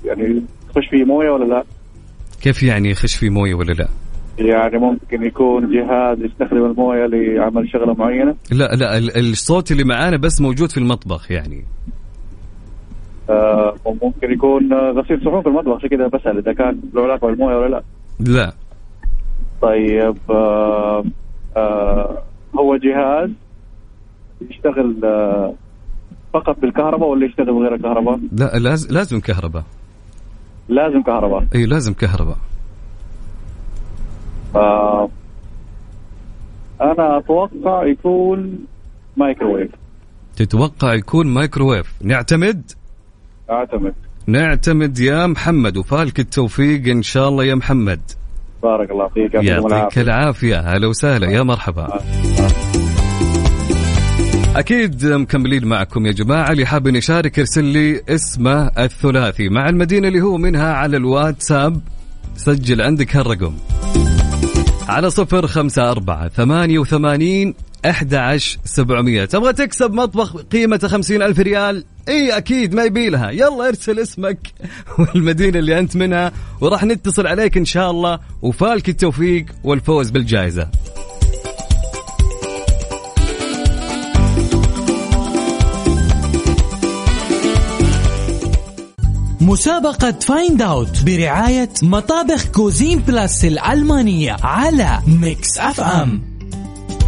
[0.04, 1.64] يعني يخش فيه موية ولا لا؟
[2.42, 3.88] كيف يعني يخش في موية ولا لا؟
[4.38, 8.34] يعني ممكن يكون جهاز يستخدم الموية لعمل شغلة معينة.
[8.52, 11.64] لا لا ال- الصوت اللي معانا بس موجود في المطبخ يعني.
[13.30, 17.26] آه وممكن يكون آه، غسيل صحون في المطبخ عشان كذا بسأل إذا كان له علاقة
[17.26, 17.82] بالموية ولا لا.
[18.20, 18.52] لا.
[19.62, 21.04] طيب آه
[21.56, 22.22] آه
[22.58, 23.30] هو جهاز
[24.50, 25.54] يشتغل آه
[26.32, 29.64] فقط بالكهرباء ولا يشتغل بغير الكهرباء؟ لا لازم لازم كهرباء.
[30.68, 31.46] لازم كهرباء.
[31.54, 32.36] اي لازم كهرباء.
[34.56, 35.08] آه
[36.80, 38.58] أنا أتوقع يكون
[39.16, 39.70] مايكروويف.
[40.36, 41.94] تتوقع يكون مايكروويف.
[42.02, 42.70] نعتمد؟
[43.50, 43.94] أعتمد.
[44.26, 48.00] نعتمد يا محمد وفالك التوفيق إن شاء الله يا محمد.
[48.62, 50.60] بارك الله فيك يعطيك العافية.
[50.60, 52.00] هلا وسهلا يا مرحبا.
[54.56, 56.52] أكيد مكملين معكم يا جماعة.
[56.52, 59.48] اللي حاب يشارك يرسل لي اسمه الثلاثي.
[59.48, 61.80] مع المدينة اللي هو منها على الواتساب
[62.36, 63.54] سجل عندك هالرقم.
[64.88, 67.54] على صفر خمسة أربعة ثمانية وثمانين
[67.86, 69.24] أحد عشر سبعمية.
[69.24, 74.38] تبغى تكسب مطبخ قيمته خمسين ألف ريال؟ اي أكيد ما يبيلها يلا ارسل اسمك
[74.98, 78.18] والمدينة اللي أنت منها وراح نتصل عليك إن شاء الله.
[78.42, 80.68] وفالك التوفيق والفوز بالجائزة.
[89.40, 96.22] مسابقة Find Out برعاية مطابخ Cuisine Plus الألمانية على Mix FM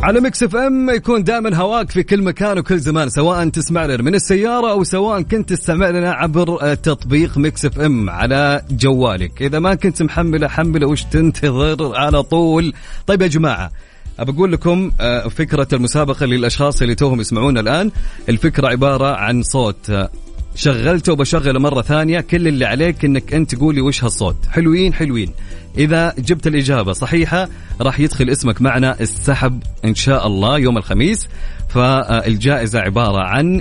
[0.03, 4.15] على Mix FM يكون دائما هواك في كل مكان وكل زمان سواء تسمع لنا من
[4.15, 9.43] السيارة أو سواء كنت تستمع لنا عبر آه، تطبيق Mix FM على جوالك.
[9.43, 12.73] إذا ما كنت محملة حملة وش تنتظر على طول؟
[13.07, 13.71] طيب يا جماعة
[14.19, 17.91] أبى أقول لكم آه، فكرة المسابقة للأشخاص اللي توهم يسمعونا الآن.
[18.29, 20.11] الفكرة عبارة عن صوت آه،
[20.55, 24.37] شغلته وبشغله مرة ثانية كل اللي عليك إنك أنت تقولي وش هالصوت.
[24.51, 25.33] حلوين حلوين.
[25.79, 27.49] إذا جبت الإجابة صحيحة
[27.81, 31.29] راح يدخل اسمك معنا السحب إن شاء الله يوم الخميس.
[31.69, 33.61] فالجائزة عبارة عن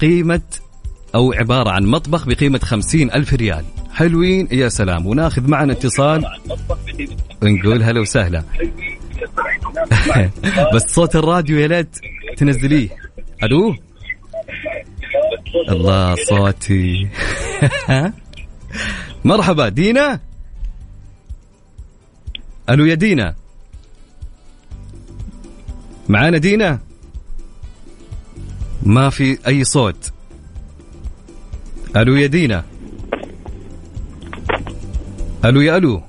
[0.00, 0.40] قيمة
[1.14, 3.64] أو عبارة عن مطبخ بقيمة خمسين ألف ريال.
[3.92, 5.06] حلوين يا سلام.
[5.06, 6.24] وناخذ معنا اتصال.
[7.42, 8.44] ونقول هلا وسهلا.
[10.74, 11.98] بس صوت الراديو يا ليت
[12.36, 12.88] تنزليه.
[13.42, 13.74] ألو
[15.68, 17.08] الله صوتي.
[19.24, 20.20] مرحبا دينا؟
[22.70, 23.34] ألو يا دينا.
[26.08, 26.78] معانا دينا؟
[28.82, 30.12] ما في أي صوت.
[31.96, 32.64] ألو يا دينا.
[35.44, 36.02] ألو يا ألو.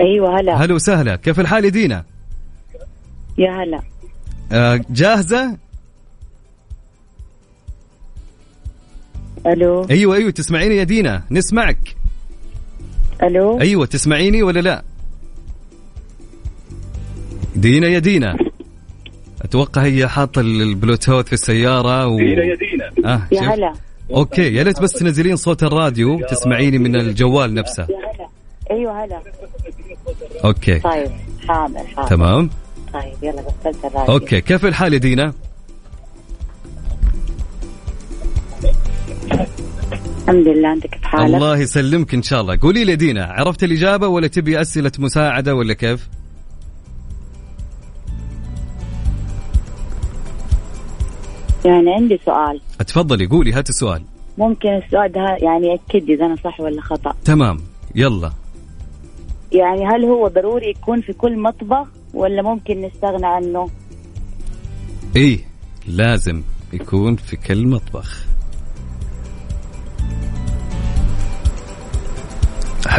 [0.00, 0.54] أيوه هلا.
[0.64, 1.16] هلا وسهلا.
[1.16, 2.04] كيف الحال يا دينا؟
[3.38, 3.82] يا هلا.
[4.52, 5.67] آه، جاهزة؟
[9.46, 11.22] ألو؟ أيوه أيوه تسمعيني يا دينا.
[11.30, 11.96] نسمعك.
[13.22, 14.82] ألو؟ أيوه تسمعيني ولا لا؟
[17.56, 18.36] دينا يا دينا.
[19.42, 22.16] أتوقع هي حاطة البلوتوث في السيارة و...
[22.16, 23.14] دينا يا دينا.
[23.14, 23.40] آه يا.
[23.40, 23.72] هلا.
[24.10, 27.82] okay يا ليت بس تنزلين صوت الراديو تسمعيني من الجوال نفسه.
[27.82, 28.28] يا هلا.
[28.70, 29.22] أيوه هلا.
[30.44, 30.78] okay.
[30.78, 31.10] طيب
[31.48, 32.08] حاضر حاضر.
[32.08, 32.50] تمام.
[32.94, 33.44] طيب يلا
[33.84, 34.14] الراديو.
[34.14, 35.32] okay كيف الحال يا دينا؟
[40.28, 42.58] الحمد لله انت كيف حالك؟ الله يسلمك إن شاء الله.
[42.62, 46.08] قولي لي دينا عرفت الإجابة ولا تبي أسئلة مساعدة ولا كيف؟
[51.64, 52.60] يعني عندي سؤال.
[52.86, 54.02] تفضلي قولي هات السؤال.
[54.38, 57.14] ممكن السؤال ده يعني لي إذا أنا صح ولا خطأ.
[57.24, 57.60] تمام
[57.94, 58.32] يلا.
[59.52, 63.70] يعني هل هو ضروري يكون في كل مطبخ ولا ممكن نستغنى عنه؟
[65.16, 65.38] إيه
[65.86, 68.28] لازم يكون في كل مطبخ.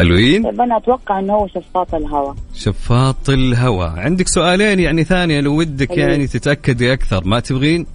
[0.00, 2.36] حلوين؟ طيب أنا أتوقع إنه هو شفاط الهواء.
[2.54, 3.90] شفاط الهواء.
[3.90, 5.98] عندك سؤالين يعني ثانية لو ودك حلو.
[5.98, 7.86] يعني تتأكدي أكثر ما تبغين؟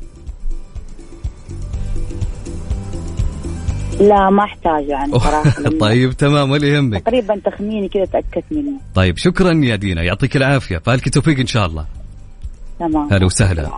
[3.99, 5.69] لا ما أحتاج يعني صراحة.
[5.79, 7.03] طيب تمام ولا يهمك.
[7.03, 8.79] تقريبا تخميني كذا تاكدت منه.
[8.95, 11.85] طيب شكرا يا دينا يعطيك العافية فالك توفيق إن شاء الله.
[12.79, 13.13] تمام.
[13.13, 13.69] هلا وسهلا.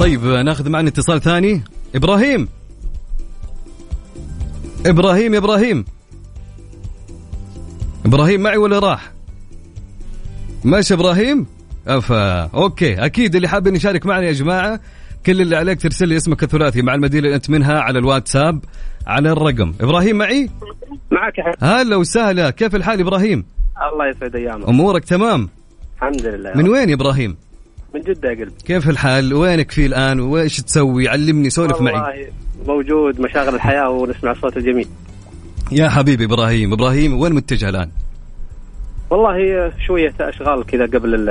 [0.00, 1.62] طيب ناخذ معنا اتصال ثاني.
[1.94, 2.48] إبراهيم.
[4.86, 5.84] إبراهيم إبراهيم.
[8.06, 9.12] إبراهيم معي ولا راح؟
[10.64, 11.46] ماشي إبراهيم؟
[11.88, 14.80] أفا okay أكيد اللي حابين يشارك معنا يا جماعة
[15.26, 18.60] كل اللي عليك ترسل لي اسمك الثلاثي مع المدينة اللي أنت منها على الواتساب
[19.06, 19.74] على الرقم.
[19.80, 20.50] إبراهيم معي؟
[21.10, 23.44] معك يا هلا وسهلا كيف الحال إبراهيم؟
[23.92, 24.68] الله يسعد أيامك.
[24.68, 25.48] أمورك تمام؟
[25.96, 26.52] الحمد لله.
[26.54, 27.36] من وين يا إبراهيم؟
[27.94, 28.52] من جدة يا قلبي.
[28.66, 31.94] كيف الحال؟ وينك فيه الآن؟ وإيش تسوي؟ علمني سولف معي.
[31.94, 32.28] والله
[32.66, 34.88] موجود مشاغل الحياة ونسمع الصوت الجميل.
[35.72, 37.90] يا حبيبي إبراهيم إبراهيم وين متجه الآن؟
[39.10, 39.34] والله
[39.86, 41.24] شوية أشغال كذا قبل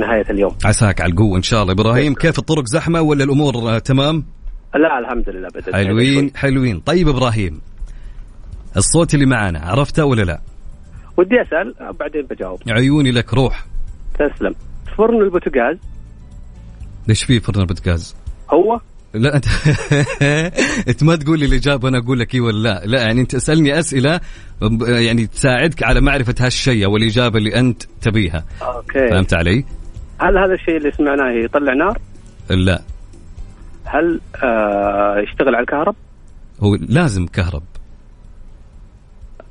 [0.00, 0.56] نهاية اليوم.
[0.64, 1.72] عساك على القوة إن شاء الله.
[1.72, 4.24] إبراهيم كيف الطرق؟ زحمة ولا الأمور آه، تمام؟
[4.74, 6.80] لا الحمد لله بدأت حلوين حلوين.
[6.80, 7.60] طيب إبراهيم
[8.76, 10.40] الصوت اللي معانا عرفته ولا لا؟
[11.16, 12.60] ودي أسأل بعدين بجاوب.
[12.68, 13.66] عيوني لك روح.
[14.14, 14.54] تسلم.
[14.98, 15.76] فرن البوتاجاز
[17.08, 18.16] ليش في فرن البوتاجاز
[18.50, 18.80] هو؟
[19.14, 19.44] لا انت
[20.88, 22.82] أنت ما تقول لي الإجابة أنا أقول لك اي ولا لا.
[22.86, 24.20] لا يعني أنت اسألني أسئلة
[24.82, 28.44] يعني تساعدك على معرفة هالشيء أو الإجابة اللي أنت تبيها.
[28.62, 29.08] okay.
[29.08, 29.64] فهمت علي؟
[30.20, 31.98] هل هذا الشيء اللي سمعناه يطلع نار؟
[32.50, 32.82] لا.
[33.84, 35.94] هل آه يشتغل على الكهرب؟
[36.60, 37.62] هو لازم كهرب.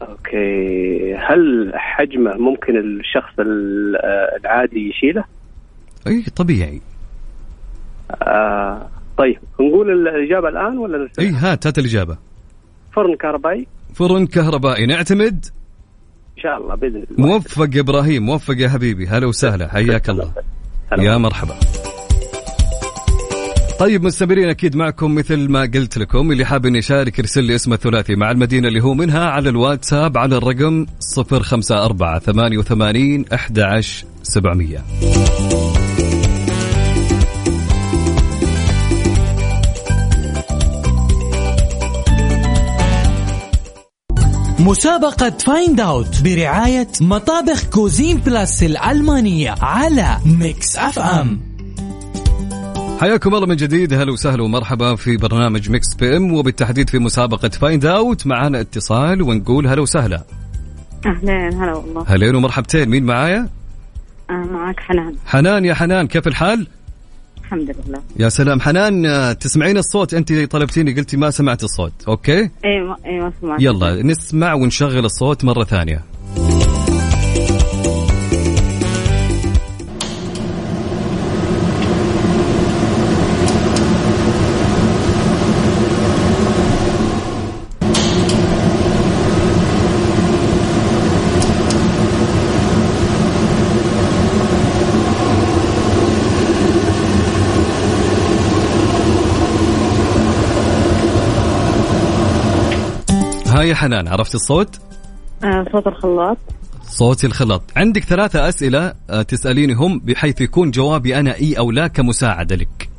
[0.01, 1.15] okay.
[1.16, 5.24] هل حجمه ممكن الشخص ال- آه، العادي يشيله؟
[6.08, 6.82] أي طبيعي.
[8.12, 12.18] آه طيب نقول الإجابة الآن ولا نستنى؟ إي هات هات الإجابة.
[12.95, 13.68] فرن كهربائي.
[13.93, 14.86] فرن كهربائي.
[14.86, 15.45] نعتمد؟
[16.38, 17.28] إن شاء الله بإذن الله.
[17.28, 19.07] موفق يا إبراهيم موفق يا حبيبي.
[19.07, 20.32] هلا وسهلا حياك الله.
[20.99, 21.55] يا مرحبا.
[23.80, 26.32] طيب مستمرين أكيد معكم مثل ما قلت لكم.
[26.32, 30.18] اللي حاب إنه يشارك يرسل لي اسمه الثلاثي مع المدينة اللي هو منها على الواتساب
[30.18, 30.86] على الرقم
[31.18, 35.86] 054 88 11700
[44.68, 51.39] مسابقة Find Out برعاية مطابخ Cuisine Plus الألمانية على Mix FM
[52.99, 53.93] حياكم الله من جديد.
[53.93, 59.68] هلا وسهلا ومرحبا في برنامج Mix PM وبالتحديد في مسابقة Find Out معنا اتصال ونقول
[59.68, 60.24] هلا وسهلا.
[61.05, 62.05] اهلين هلا والله.
[62.07, 62.89] هلين ومرحبتين.
[62.89, 63.49] مين معايا؟
[64.30, 65.15] آه معك حنان.
[65.26, 66.68] حنان يا حنان كيف الحال؟
[67.48, 68.02] الحمد لله.
[68.20, 68.62] يا سلام.
[68.62, 71.93] حنان آه، تسمعين الصوت؟ أنت طلبتيني قلتي ما سمعت الصوت.
[72.07, 73.62] okay؟ اي ما اي ما سمعت.
[73.62, 76.02] يلا نسمع ونشغل الصوت مرة ثانية.
[103.58, 104.80] هاي يا حنان عرفت الصوت؟
[105.43, 106.38] آه صوت الخلاط.
[106.84, 107.64] صوت الخلاط.
[107.76, 112.89] عندك ثلاثة أسئلة آه، تسألينهم بحيث يكون جوابي أنا إي أو لا كمساعدة لك.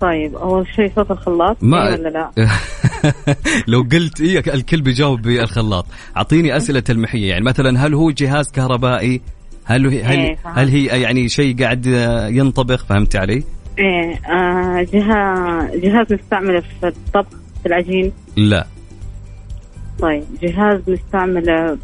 [0.00, 2.30] طيب أول شيء صوت الخلاط ما إيه ولا لا؟
[3.72, 5.86] لو قلت إيه الكل بيجاوب بالخلاط.
[6.16, 9.20] أعطيني أسئلة تلميحية يعني مثلا هل هو جهاز كهربائي؟
[9.64, 10.38] هل هل إيه،.
[10.44, 13.44] هل هي يعني شيء قاعد آه، ينطبخ؟ فهمت علي؟
[13.78, 18.12] إيه آه جهاز جهاز نستعمله في الطبخ في العجين.
[18.36, 18.66] لا.
[19.98, 21.78] طيب جهاز نستعمله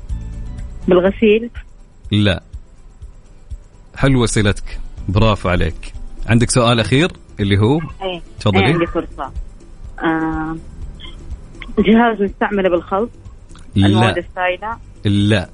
[0.88, 1.50] بالغسيل؟
[2.12, 2.42] لا.
[3.96, 5.92] حلوة أسئلتك برافو عليك.
[6.26, 8.66] عندك سؤال أخير اللي هو؟ إيه تفضلي.
[8.66, 9.32] إيه عندي فرصة.
[9.98, 10.56] آه
[11.78, 13.10] جهاز نستعمله بالخلط؟
[13.76, 15.48] المواد لا السائلة؟ لا.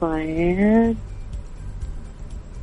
[0.00, 0.96] طيب.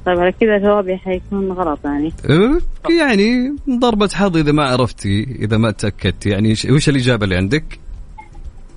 [0.07, 2.59] طيب على كذا جوابي حيكون غلط يعني أه،
[2.99, 7.79] يعني ضربة حظ إذا ما عرفتي إذا ما تأكدتي يعني وش الإجابة اللي عندك؟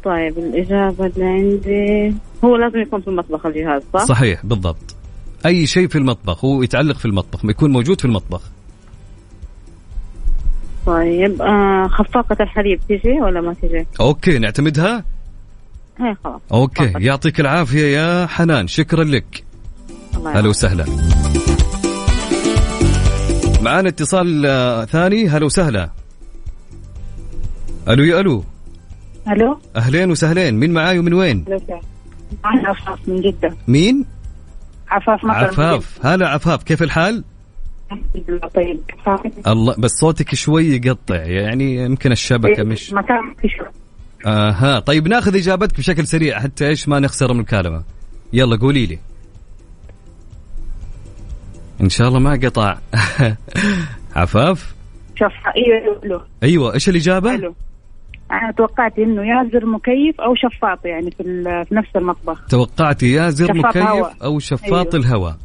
[0.04, 2.14] طيب الإجابة اللي عندي
[2.44, 4.96] هو لازم يكون في المطبخ الجهاز صح؟ صحيح بالضبط
[5.46, 8.42] أي شيء في المطبخ هو يتعلق في المطبخ ما يكون موجود في المطبخ
[10.86, 15.04] طيب آه خفاقة الحليب تجي ولا ما تجي؟ okay نعتمدها؟
[15.98, 17.00] هي خلاص okay فقط.
[17.00, 19.49] يعطيك العافية يا حنان شكرا لك
[20.26, 20.48] هلا.
[20.48, 20.84] وسهلا.
[23.60, 25.28] معانا اتصال آه، ثاني.
[25.28, 25.90] هلا وسهلا.
[27.88, 28.44] ألو يا ألو.
[29.28, 30.54] ألو؟ أهلين وسهلين.
[30.54, 31.44] مين معاي ومن وين؟
[32.44, 33.54] أنا عفاف من جدة.
[33.68, 34.04] مين؟
[34.88, 36.06] عفاف مطر عفاف.
[36.06, 37.24] هلا عفاف كيف الحال؟
[37.92, 38.38] من.
[38.54, 38.80] طيب
[39.46, 41.14] الله بس صوتك شوي يقطع.
[41.16, 43.68] يعني يمكن الشبكة مش مكان في شغل
[44.26, 44.78] آها.
[44.80, 47.82] طيب ناخذ إجابتك بشكل سريع حتى إيش ما نخسر المكالمة.
[48.32, 48.98] يلا قولي لي.
[51.80, 52.78] إن شاء الله ما قطع.
[54.16, 54.74] عفاف؟
[55.18, 57.54] شوف أيوه أيوه إيش الإجابة؟ حلو
[58.32, 61.22] أنا توقعت إنه يا زر مكيف أو شفاط يعني في
[61.68, 62.46] في نفس المطبخ.
[62.46, 64.14] توقعتي يا زر مكيف هواء.
[64.24, 65.06] أو شفاط أيوه.
[65.06, 65.36] الهواء.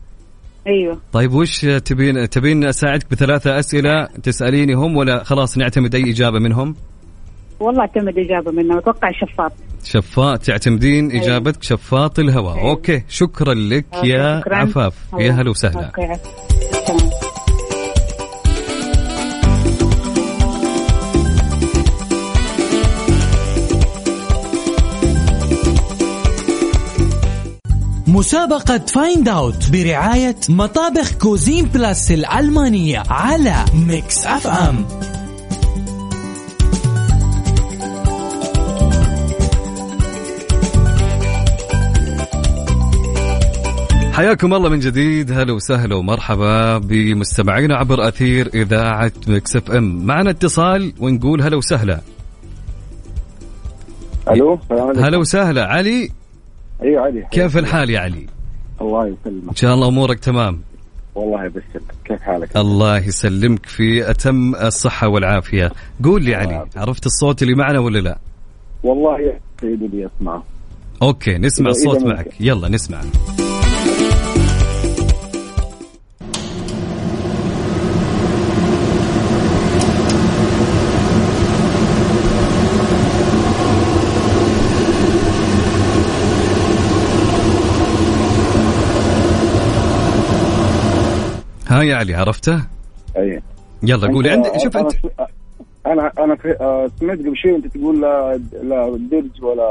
[0.68, 1.00] أيوه.
[1.14, 6.76] طيب وش تبين تبين أساعدك بثلاثة أسئلة تسالينيهم ولا خلاص نعتمد أي إجابة منهم؟
[7.60, 9.52] والله اعتمد اجابه منه أتوقع شفاط
[9.84, 11.24] شفاط تعتمدين أيوه.
[11.24, 12.70] إجابتك شفاط الهواء أيوه.
[12.70, 14.56] okay شكرا لك okay، يا شكراً.
[14.56, 16.20] عفاف يا هلا وسهلا okay
[16.88, 17.10] تمام.
[28.08, 34.86] مسابقة Find Out برعاية مطابخ كوزين بلاس الألمانية على ميكس اف ام
[44.16, 45.32] حياكم الله من جديد.
[45.32, 50.06] هلا وسهلا ومرحبا بمستمعينا عبر أثير إذاعة مكس إف إم.
[50.06, 52.02] معنا اتصال ونقول هلا وسهلا.
[54.32, 54.60] ألو
[54.98, 55.66] هلا وسهلا.
[55.66, 56.10] علي؟
[56.84, 57.28] أيوه علي.
[57.32, 58.26] كيف الحال يا علي؟
[58.82, 59.50] الله يسلمك.
[59.50, 60.62] إن شاء الله أمورك تمام.
[61.16, 65.72] والله يبشرك كيف حالك؟ الله يسلمك في أتم الصحة والعافية.
[66.04, 68.18] قول لي علي عرفت الصوت اللي معنا ولا لا؟
[68.84, 70.44] والله يا سيدي لي أسمعه.
[71.02, 72.04] أوكي نسمع الصوت.
[72.04, 72.28] معك.
[72.40, 73.02] يلا نسمع.
[91.68, 92.62] ها يا علي عرفته؟
[93.18, 93.42] أي.
[93.84, 94.92] يلا قولي عندي شوف أنت
[95.86, 99.70] أنا أنا آه، سمعت قبل شوي أنت تقول لا لا درج ولا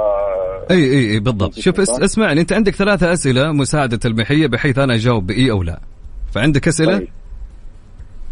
[0.71, 1.55] إي إي إي بالضبط.
[1.55, 5.81] شوف اس اسمعني أنت عندك ثلاثة أسئلة مساعدة تلميحيه بحيث أنا أجاوب بإي أو لا.
[6.33, 7.09] فعندك أسئلة؟ طيب.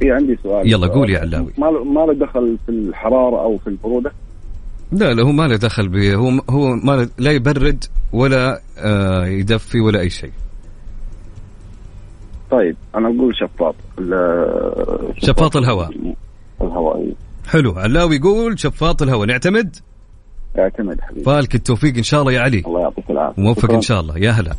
[0.02, 0.72] إي عندي سؤال.
[0.72, 1.52] يلا قول يا علاوي.
[1.58, 4.12] ما له ما له دخل في الحرارة أو في البرودة؟
[4.92, 9.80] لا لا هو ما له دخل به هو هو ما لا يبرد ولا آه يدفي
[9.80, 10.32] ولا أي شيء.
[12.50, 13.74] طيب أنا أقول شفاط
[15.18, 15.90] شفاط الهواء.
[16.62, 17.12] الهواء.
[17.52, 17.72] حلو.
[17.78, 19.76] علاوي يقول شفاط الهواء نعتمد؟
[20.58, 21.24] اعتمد حبيبي.
[21.24, 22.62] فالك التوفيق إن شاء الله يا علي.
[22.66, 23.42] الله يعطيك العافية.
[23.42, 23.72] موفق.
[23.72, 24.18] إن شاء الله.
[24.18, 24.54] يا هلا.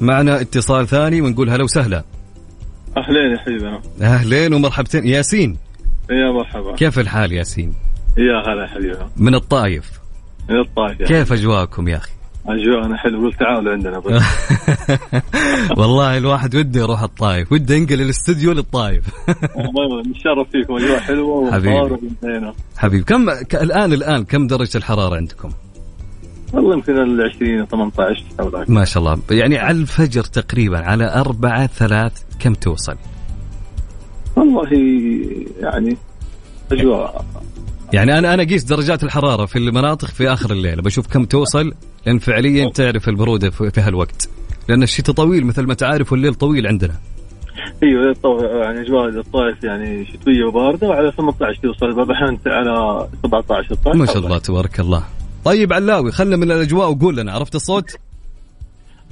[0.00, 2.04] معنا اتصال ثاني ونقول هلا وسهلا.
[2.96, 5.06] أهلين يا حبيبنا أهلين ومرحبتين.
[5.06, 5.56] ياسين.
[6.10, 6.74] يا مرحبا.
[6.74, 7.74] كيف الحال ياسين؟
[8.18, 9.90] يا هلا يا حبيبنا من الطايف.
[10.50, 12.12] من الطائف يا كيف أجواءكم يا أخي؟
[12.46, 13.26] اجواءنا حلو.
[13.26, 14.22] قلت تعالوا عندنا بس.
[15.78, 17.52] والله الواحد وده يروح الطايف.
[17.52, 19.04] وده ينقل الاستوديو للطايف.
[19.56, 20.74] والله نتشرف فيكم.
[20.76, 22.52] أجواء حلوة حبيبي.
[22.76, 25.50] حبيبي كم ك- الان الآن كم درجة الحرارة عندكم؟
[26.52, 28.70] والله يمكن ال 20 18 حول ذاك.
[28.70, 29.18] ما شاء الله.
[29.30, 32.96] يعني على الفجر تقريبا على أربعة ثلاث كم توصل؟
[34.36, 34.68] والله
[35.60, 35.96] يعني
[36.72, 37.24] أجواء.
[37.92, 40.82] يعني أنا أنا أقيس درجات الحرارة في المناطق في آخر الليل.
[40.82, 41.72] بشوف كم توصل.
[42.06, 44.28] لأن فعليا تعرف البرودة في هالوقت.
[44.68, 46.94] لأن الشتاء طويل مثل ما تعرف والليل طويل عندنا.
[47.82, 48.14] أيوه
[48.62, 54.06] يعني اجواء الطائف يعني شتوية وباردة وعلى 18 توصل بعض الاحيان على 17 16 ما
[54.06, 55.04] شاء الله تبارك الله.
[55.44, 57.96] طيب علاوي خلنا من الأجواء وقول لنا عرفت الصوت؟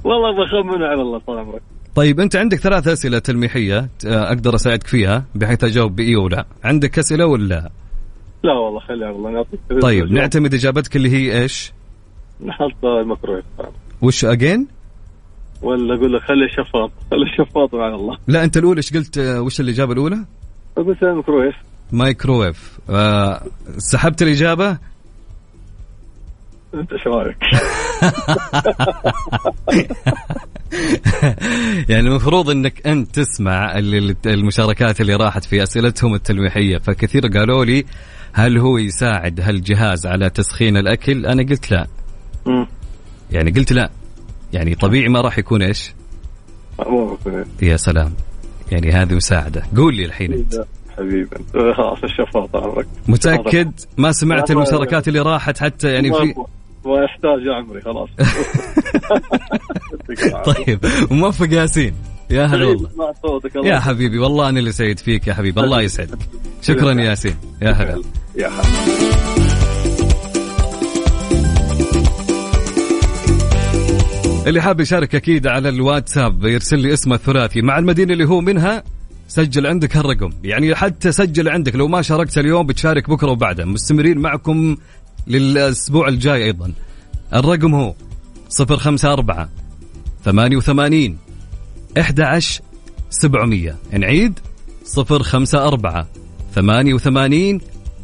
[0.03, 1.61] والله بخمن على الله طال عمرك.
[1.95, 6.99] طيب أنت عندك ثلاث أسئلة تلميحية آه، أقدر أساعدك فيها بحيث أجاوب بإي ولا عندك
[6.99, 7.69] أسئلة ولا؟
[8.43, 11.73] لا والله خلي على الله نعطيك طيب نعتمد إجابتك اللي هي إيش؟
[12.45, 13.43] نحط المكرويف
[14.01, 14.67] وش أجين
[15.61, 18.17] ولا أقول لك خلي شفاط خلي شفاط على الله.
[18.27, 20.25] لا أنت الأولى إيش قلت آه، وش الإجابة الأولى؟
[20.77, 21.55] أقول سلام الميكرويف
[21.91, 23.41] مايكروويف آه
[23.77, 24.77] سحبت الإجابة؟
[26.73, 27.37] أنت إيش رأيك؟
[31.89, 37.85] يعني المفروض إنك أنت تسمع ال- المشاركات اللي راحت في أسئلتهم التلميحية فكثير قالوا لي
[38.33, 41.87] هل هو يساعد هالجهاز على تسخين الأكل؟ أنا قلت لا.
[42.45, 42.67] مم.
[43.31, 43.89] يعني قلت لا.
[44.53, 45.93] يعني طبيعي ما راح يكون إيش؟
[46.87, 47.45] ممكن.
[47.61, 48.13] يا سلام.
[48.71, 49.63] يعني هذه مساعدة.
[49.77, 50.65] قول لي الحين أنت.
[50.97, 51.29] حبيبي.
[51.39, 52.87] انت خلاص الشفاط عمرك.
[53.07, 56.33] متأكد؟ ما سمعت المشاركات اللي راحت حتى يعني في
[56.85, 58.09] ما- يحتاج يا عمري خلاص.
[60.55, 60.79] طيب.
[61.11, 61.93] موفق ياسين.
[62.29, 62.89] يا هلا والله.
[63.63, 65.61] يا حبيبي والله أنا اللي سعيد فيك يا حبيبي.
[65.61, 66.17] الله يسعدك.
[66.61, 67.35] شكرا يا ياسين.
[67.61, 68.01] يا هلا.
[68.35, 69.38] يا حبيبي
[74.47, 77.61] اللي حاب يشارك أكيد على الواتساب يرسل لي اسمه الثلاثي.
[77.61, 78.83] مع المدينة اللي هو منها
[79.27, 80.29] سجل عندك هالرقم.
[80.43, 83.65] يعني حتى سجل عندك لو ما شاركت اليوم بتشارك بكرة وبعده.
[83.65, 84.77] مستمرين معكم
[85.27, 86.73] للأسبوع الجاي أيضا.
[87.33, 87.93] الرقم هو
[88.59, 89.49] 054
[90.25, 91.17] 88
[91.97, 92.61] 11
[93.09, 94.39] 700 نعيد
[94.97, 96.05] 054
[96.55, 97.61] 88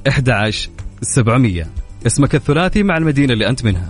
[0.07, 0.69] 11
[1.01, 1.65] 700
[2.05, 3.89] اسمك الثلاثي مع المدينة اللي أنت منها.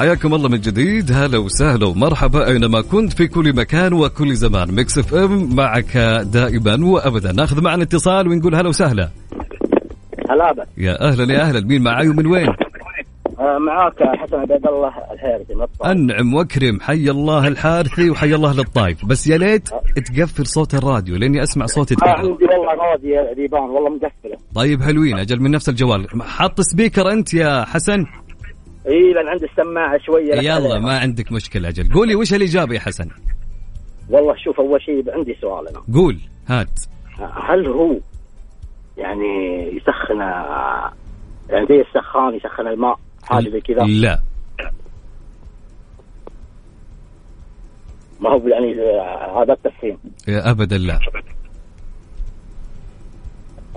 [0.00, 1.12] حياكم الله من جديد.
[1.12, 4.74] هلا وسهلا ومرحبا أينما كنت في كل مكان وكل زمان.
[4.74, 5.96] ميكس إف إم معك
[6.32, 7.32] دائما وابدا.
[7.32, 9.10] ناخذ معنا اتصال ونقول هلا وسهلا.
[10.30, 11.66] هلا بك يا أهلا يا أهلا.
[11.66, 15.92] مين معاي ومن وين؟ آه، معاك حسن عبيد الله الحارثي من الطائف.
[15.92, 16.80] أنعم وأكرم.
[16.80, 21.94] حي الله الحارثي وحي الله للطايف بس يا ليت تقفل صوت الراديو لأني أسمع صوتي
[21.94, 24.36] آه عندي والله راديو ذيبان والله مقفلة.
[24.54, 25.18] طيب حلوين.
[25.18, 26.06] أجل من نفس الجوال.
[26.22, 28.04] حط speaker أنت يا حسن.
[28.90, 30.34] إي لأن عندي السماعة شوية.
[30.34, 30.78] يلا.
[30.78, 31.92] ما عندك مشكلة أجل.
[31.92, 33.10] قولي وش الإجابة يا حسن؟
[34.08, 35.82] والله شوف أول شيء عندي سؤال أنا.
[35.94, 36.18] قول
[36.48, 36.80] هات.
[37.18, 37.96] هل هو
[38.96, 40.20] يعني يسخن
[41.50, 44.20] يعني زي السخان يسخن الماء حاجة زي كذا؟ لا.
[48.20, 48.74] ما هو يعني
[49.42, 49.98] هذا التسخين.
[50.28, 50.98] يا ابدا لا.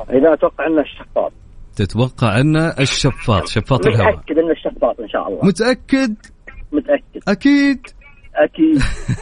[0.09, 1.31] إذا أتوقع إنه الشفاط
[1.75, 4.13] تتوقع انه الشفاط شفاط الهواء.
[4.13, 5.45] متأكد انه الشفاط إن شاء الله.
[5.45, 6.15] متأكد؟
[6.71, 7.21] متأكد.
[7.27, 7.79] أكيد؟
[8.35, 8.79] أكيد.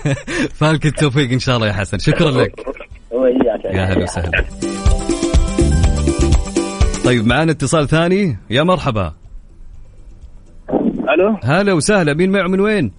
[0.59, 1.97] فالك التوفيق إن شاء الله يا حسن.
[1.97, 2.67] شكرا لك.
[3.11, 3.65] وإياك.
[3.65, 4.45] يا هلا وسهلا.
[7.05, 8.37] طيب معنا اتصال ثاني.
[8.49, 9.13] يا مرحبا.
[11.13, 12.13] ألو؟ هلا وسهلا.
[12.13, 12.91] مين معه من وين؟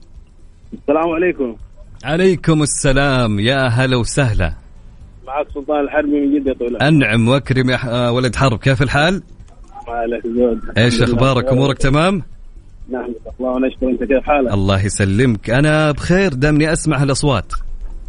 [0.72, 1.56] السلام عليكم.
[2.04, 3.40] عليكم السلام.
[3.40, 4.54] يا هلا وسهلا.
[5.26, 6.88] معك سلطان الحربي من جدة طويلة.
[6.88, 8.58] أنعم وأكرم يا آه، ولد حرب.
[8.58, 9.22] كيف الحال؟
[10.24, 12.22] زود إيش أخبارك؟ أمورك تمام؟
[12.90, 13.88] نحمد الله ونشكر.
[13.88, 15.50] أنت كيف حالك؟ الله يسلمك.
[15.50, 17.52] أنا بخير دامني أسمع هالاصوات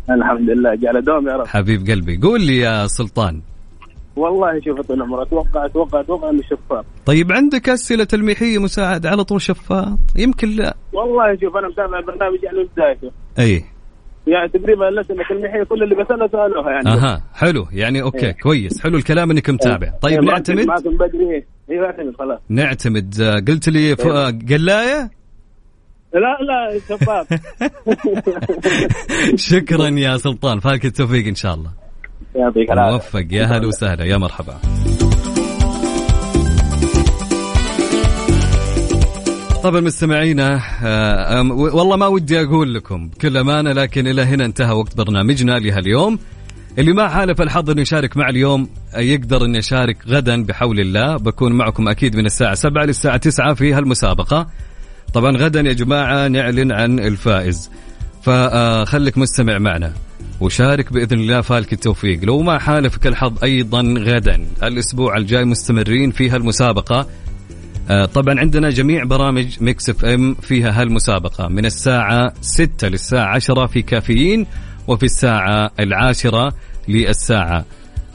[0.09, 0.75] الحمد لله.
[0.75, 1.47] جعل دوم يا رب.
[1.47, 3.41] حبيب قلبي قول لي يا سلطان.
[4.15, 5.27] والله شوف طول عمرك.
[5.27, 10.75] أتوقع أتوقع أتوقع إنه شفاف طيب عندك أسئلة تلميحية مساعد على طول شفاط؟ يمكن لا.
[10.93, 13.63] والله شوف أنا متابع البرنامج يعني بدايته أي.
[14.27, 16.89] يعني تقريبا الأسئلة المحيه كل اللي بسأله سألوها يعني.
[16.89, 17.67] أها حلو.
[17.71, 18.31] يعني أوكي إيه.
[18.31, 18.81] كويس.
[18.81, 19.91] حلو الكلام إنك متابع.
[20.01, 21.43] طيب إيه، نعتمد معكم بدري.
[21.71, 22.39] أيوه اعتمد خلاص.
[22.49, 23.21] نعتمد.
[23.47, 24.07] قلت لي ف...
[24.07, 25.11] آه، قلاية؟
[26.13, 27.27] لا لا شفاف
[29.49, 30.59] شكرا يا سلطان.
[30.59, 31.71] فالك التوفيق إن شاء الله.
[32.35, 32.91] يعطيك العافية.
[32.91, 33.25] موفق.
[33.31, 34.05] يا هلا وسهلا.
[34.05, 34.59] يا مرحبا.
[39.63, 44.97] طبعا مستمعينا آه، والله ما ودي أقول لكم بكل أمانة لكن إلى هنا انتهى وقت
[44.97, 46.19] برنامجنا لهاليوم.
[46.79, 51.17] اللي ما حالف الحظ إنه يشارك مع اليوم يقدر إنه يشارك غدا بحول الله.
[51.17, 54.47] بكون معكم أكيد من الساعة 7 للساعة 9 في هالمسابقة.
[55.13, 57.71] طبعا غدا يا جماعة نعلن عن الفائز.
[58.23, 59.93] فخليك مستمع معنا
[60.41, 62.23] وشارك بإذن الله فالك التوفيق.
[62.23, 64.45] لو ما حالفك الحظ أيضا غدا.
[64.63, 67.07] الأسبوع الجاي مستمرين في هالمسابقة.
[67.89, 71.47] آه، طبعا عندنا جميع برامج ميكس إف إم فيها هالمسابقة.
[71.47, 74.47] من الساعة 6 للساعة 10 في كافيين.
[74.87, 76.53] وفي الساعة العاشرة
[76.87, 77.65] للساعة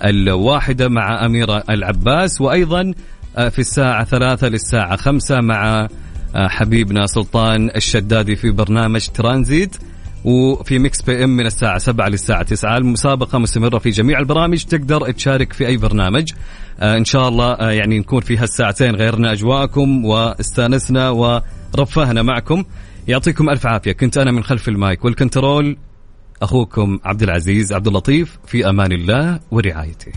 [0.05, 2.41] الواحدة مع أميرة العباس.
[2.41, 2.93] وأيضا
[3.37, 5.89] آه، في الساعة ثلاثة للساعة خمسة مع
[6.37, 9.77] آه، حبيبنا سلطان الشدادي في برنامج ترانزيت.
[10.25, 14.65] وفي ميكس PM من الساعة 7 للساعة 9 المسابقة مستمرة في جميع البرامج.
[14.65, 16.33] تقدر تشارك في أي برنامج.
[16.81, 22.65] آه إن شاء الله يعني نكون في هالساعتين غيرنا أجواءكم واستانسنا ورفهنا معكم.
[23.09, 23.93] يعطيكم ألف عافية.
[23.93, 25.05] كنت أنا من خلف المايك.
[25.05, 25.77] والكنترول
[26.43, 30.13] أخوكم عبد العزيز عبد اللطيف في أمان الله ورعايته.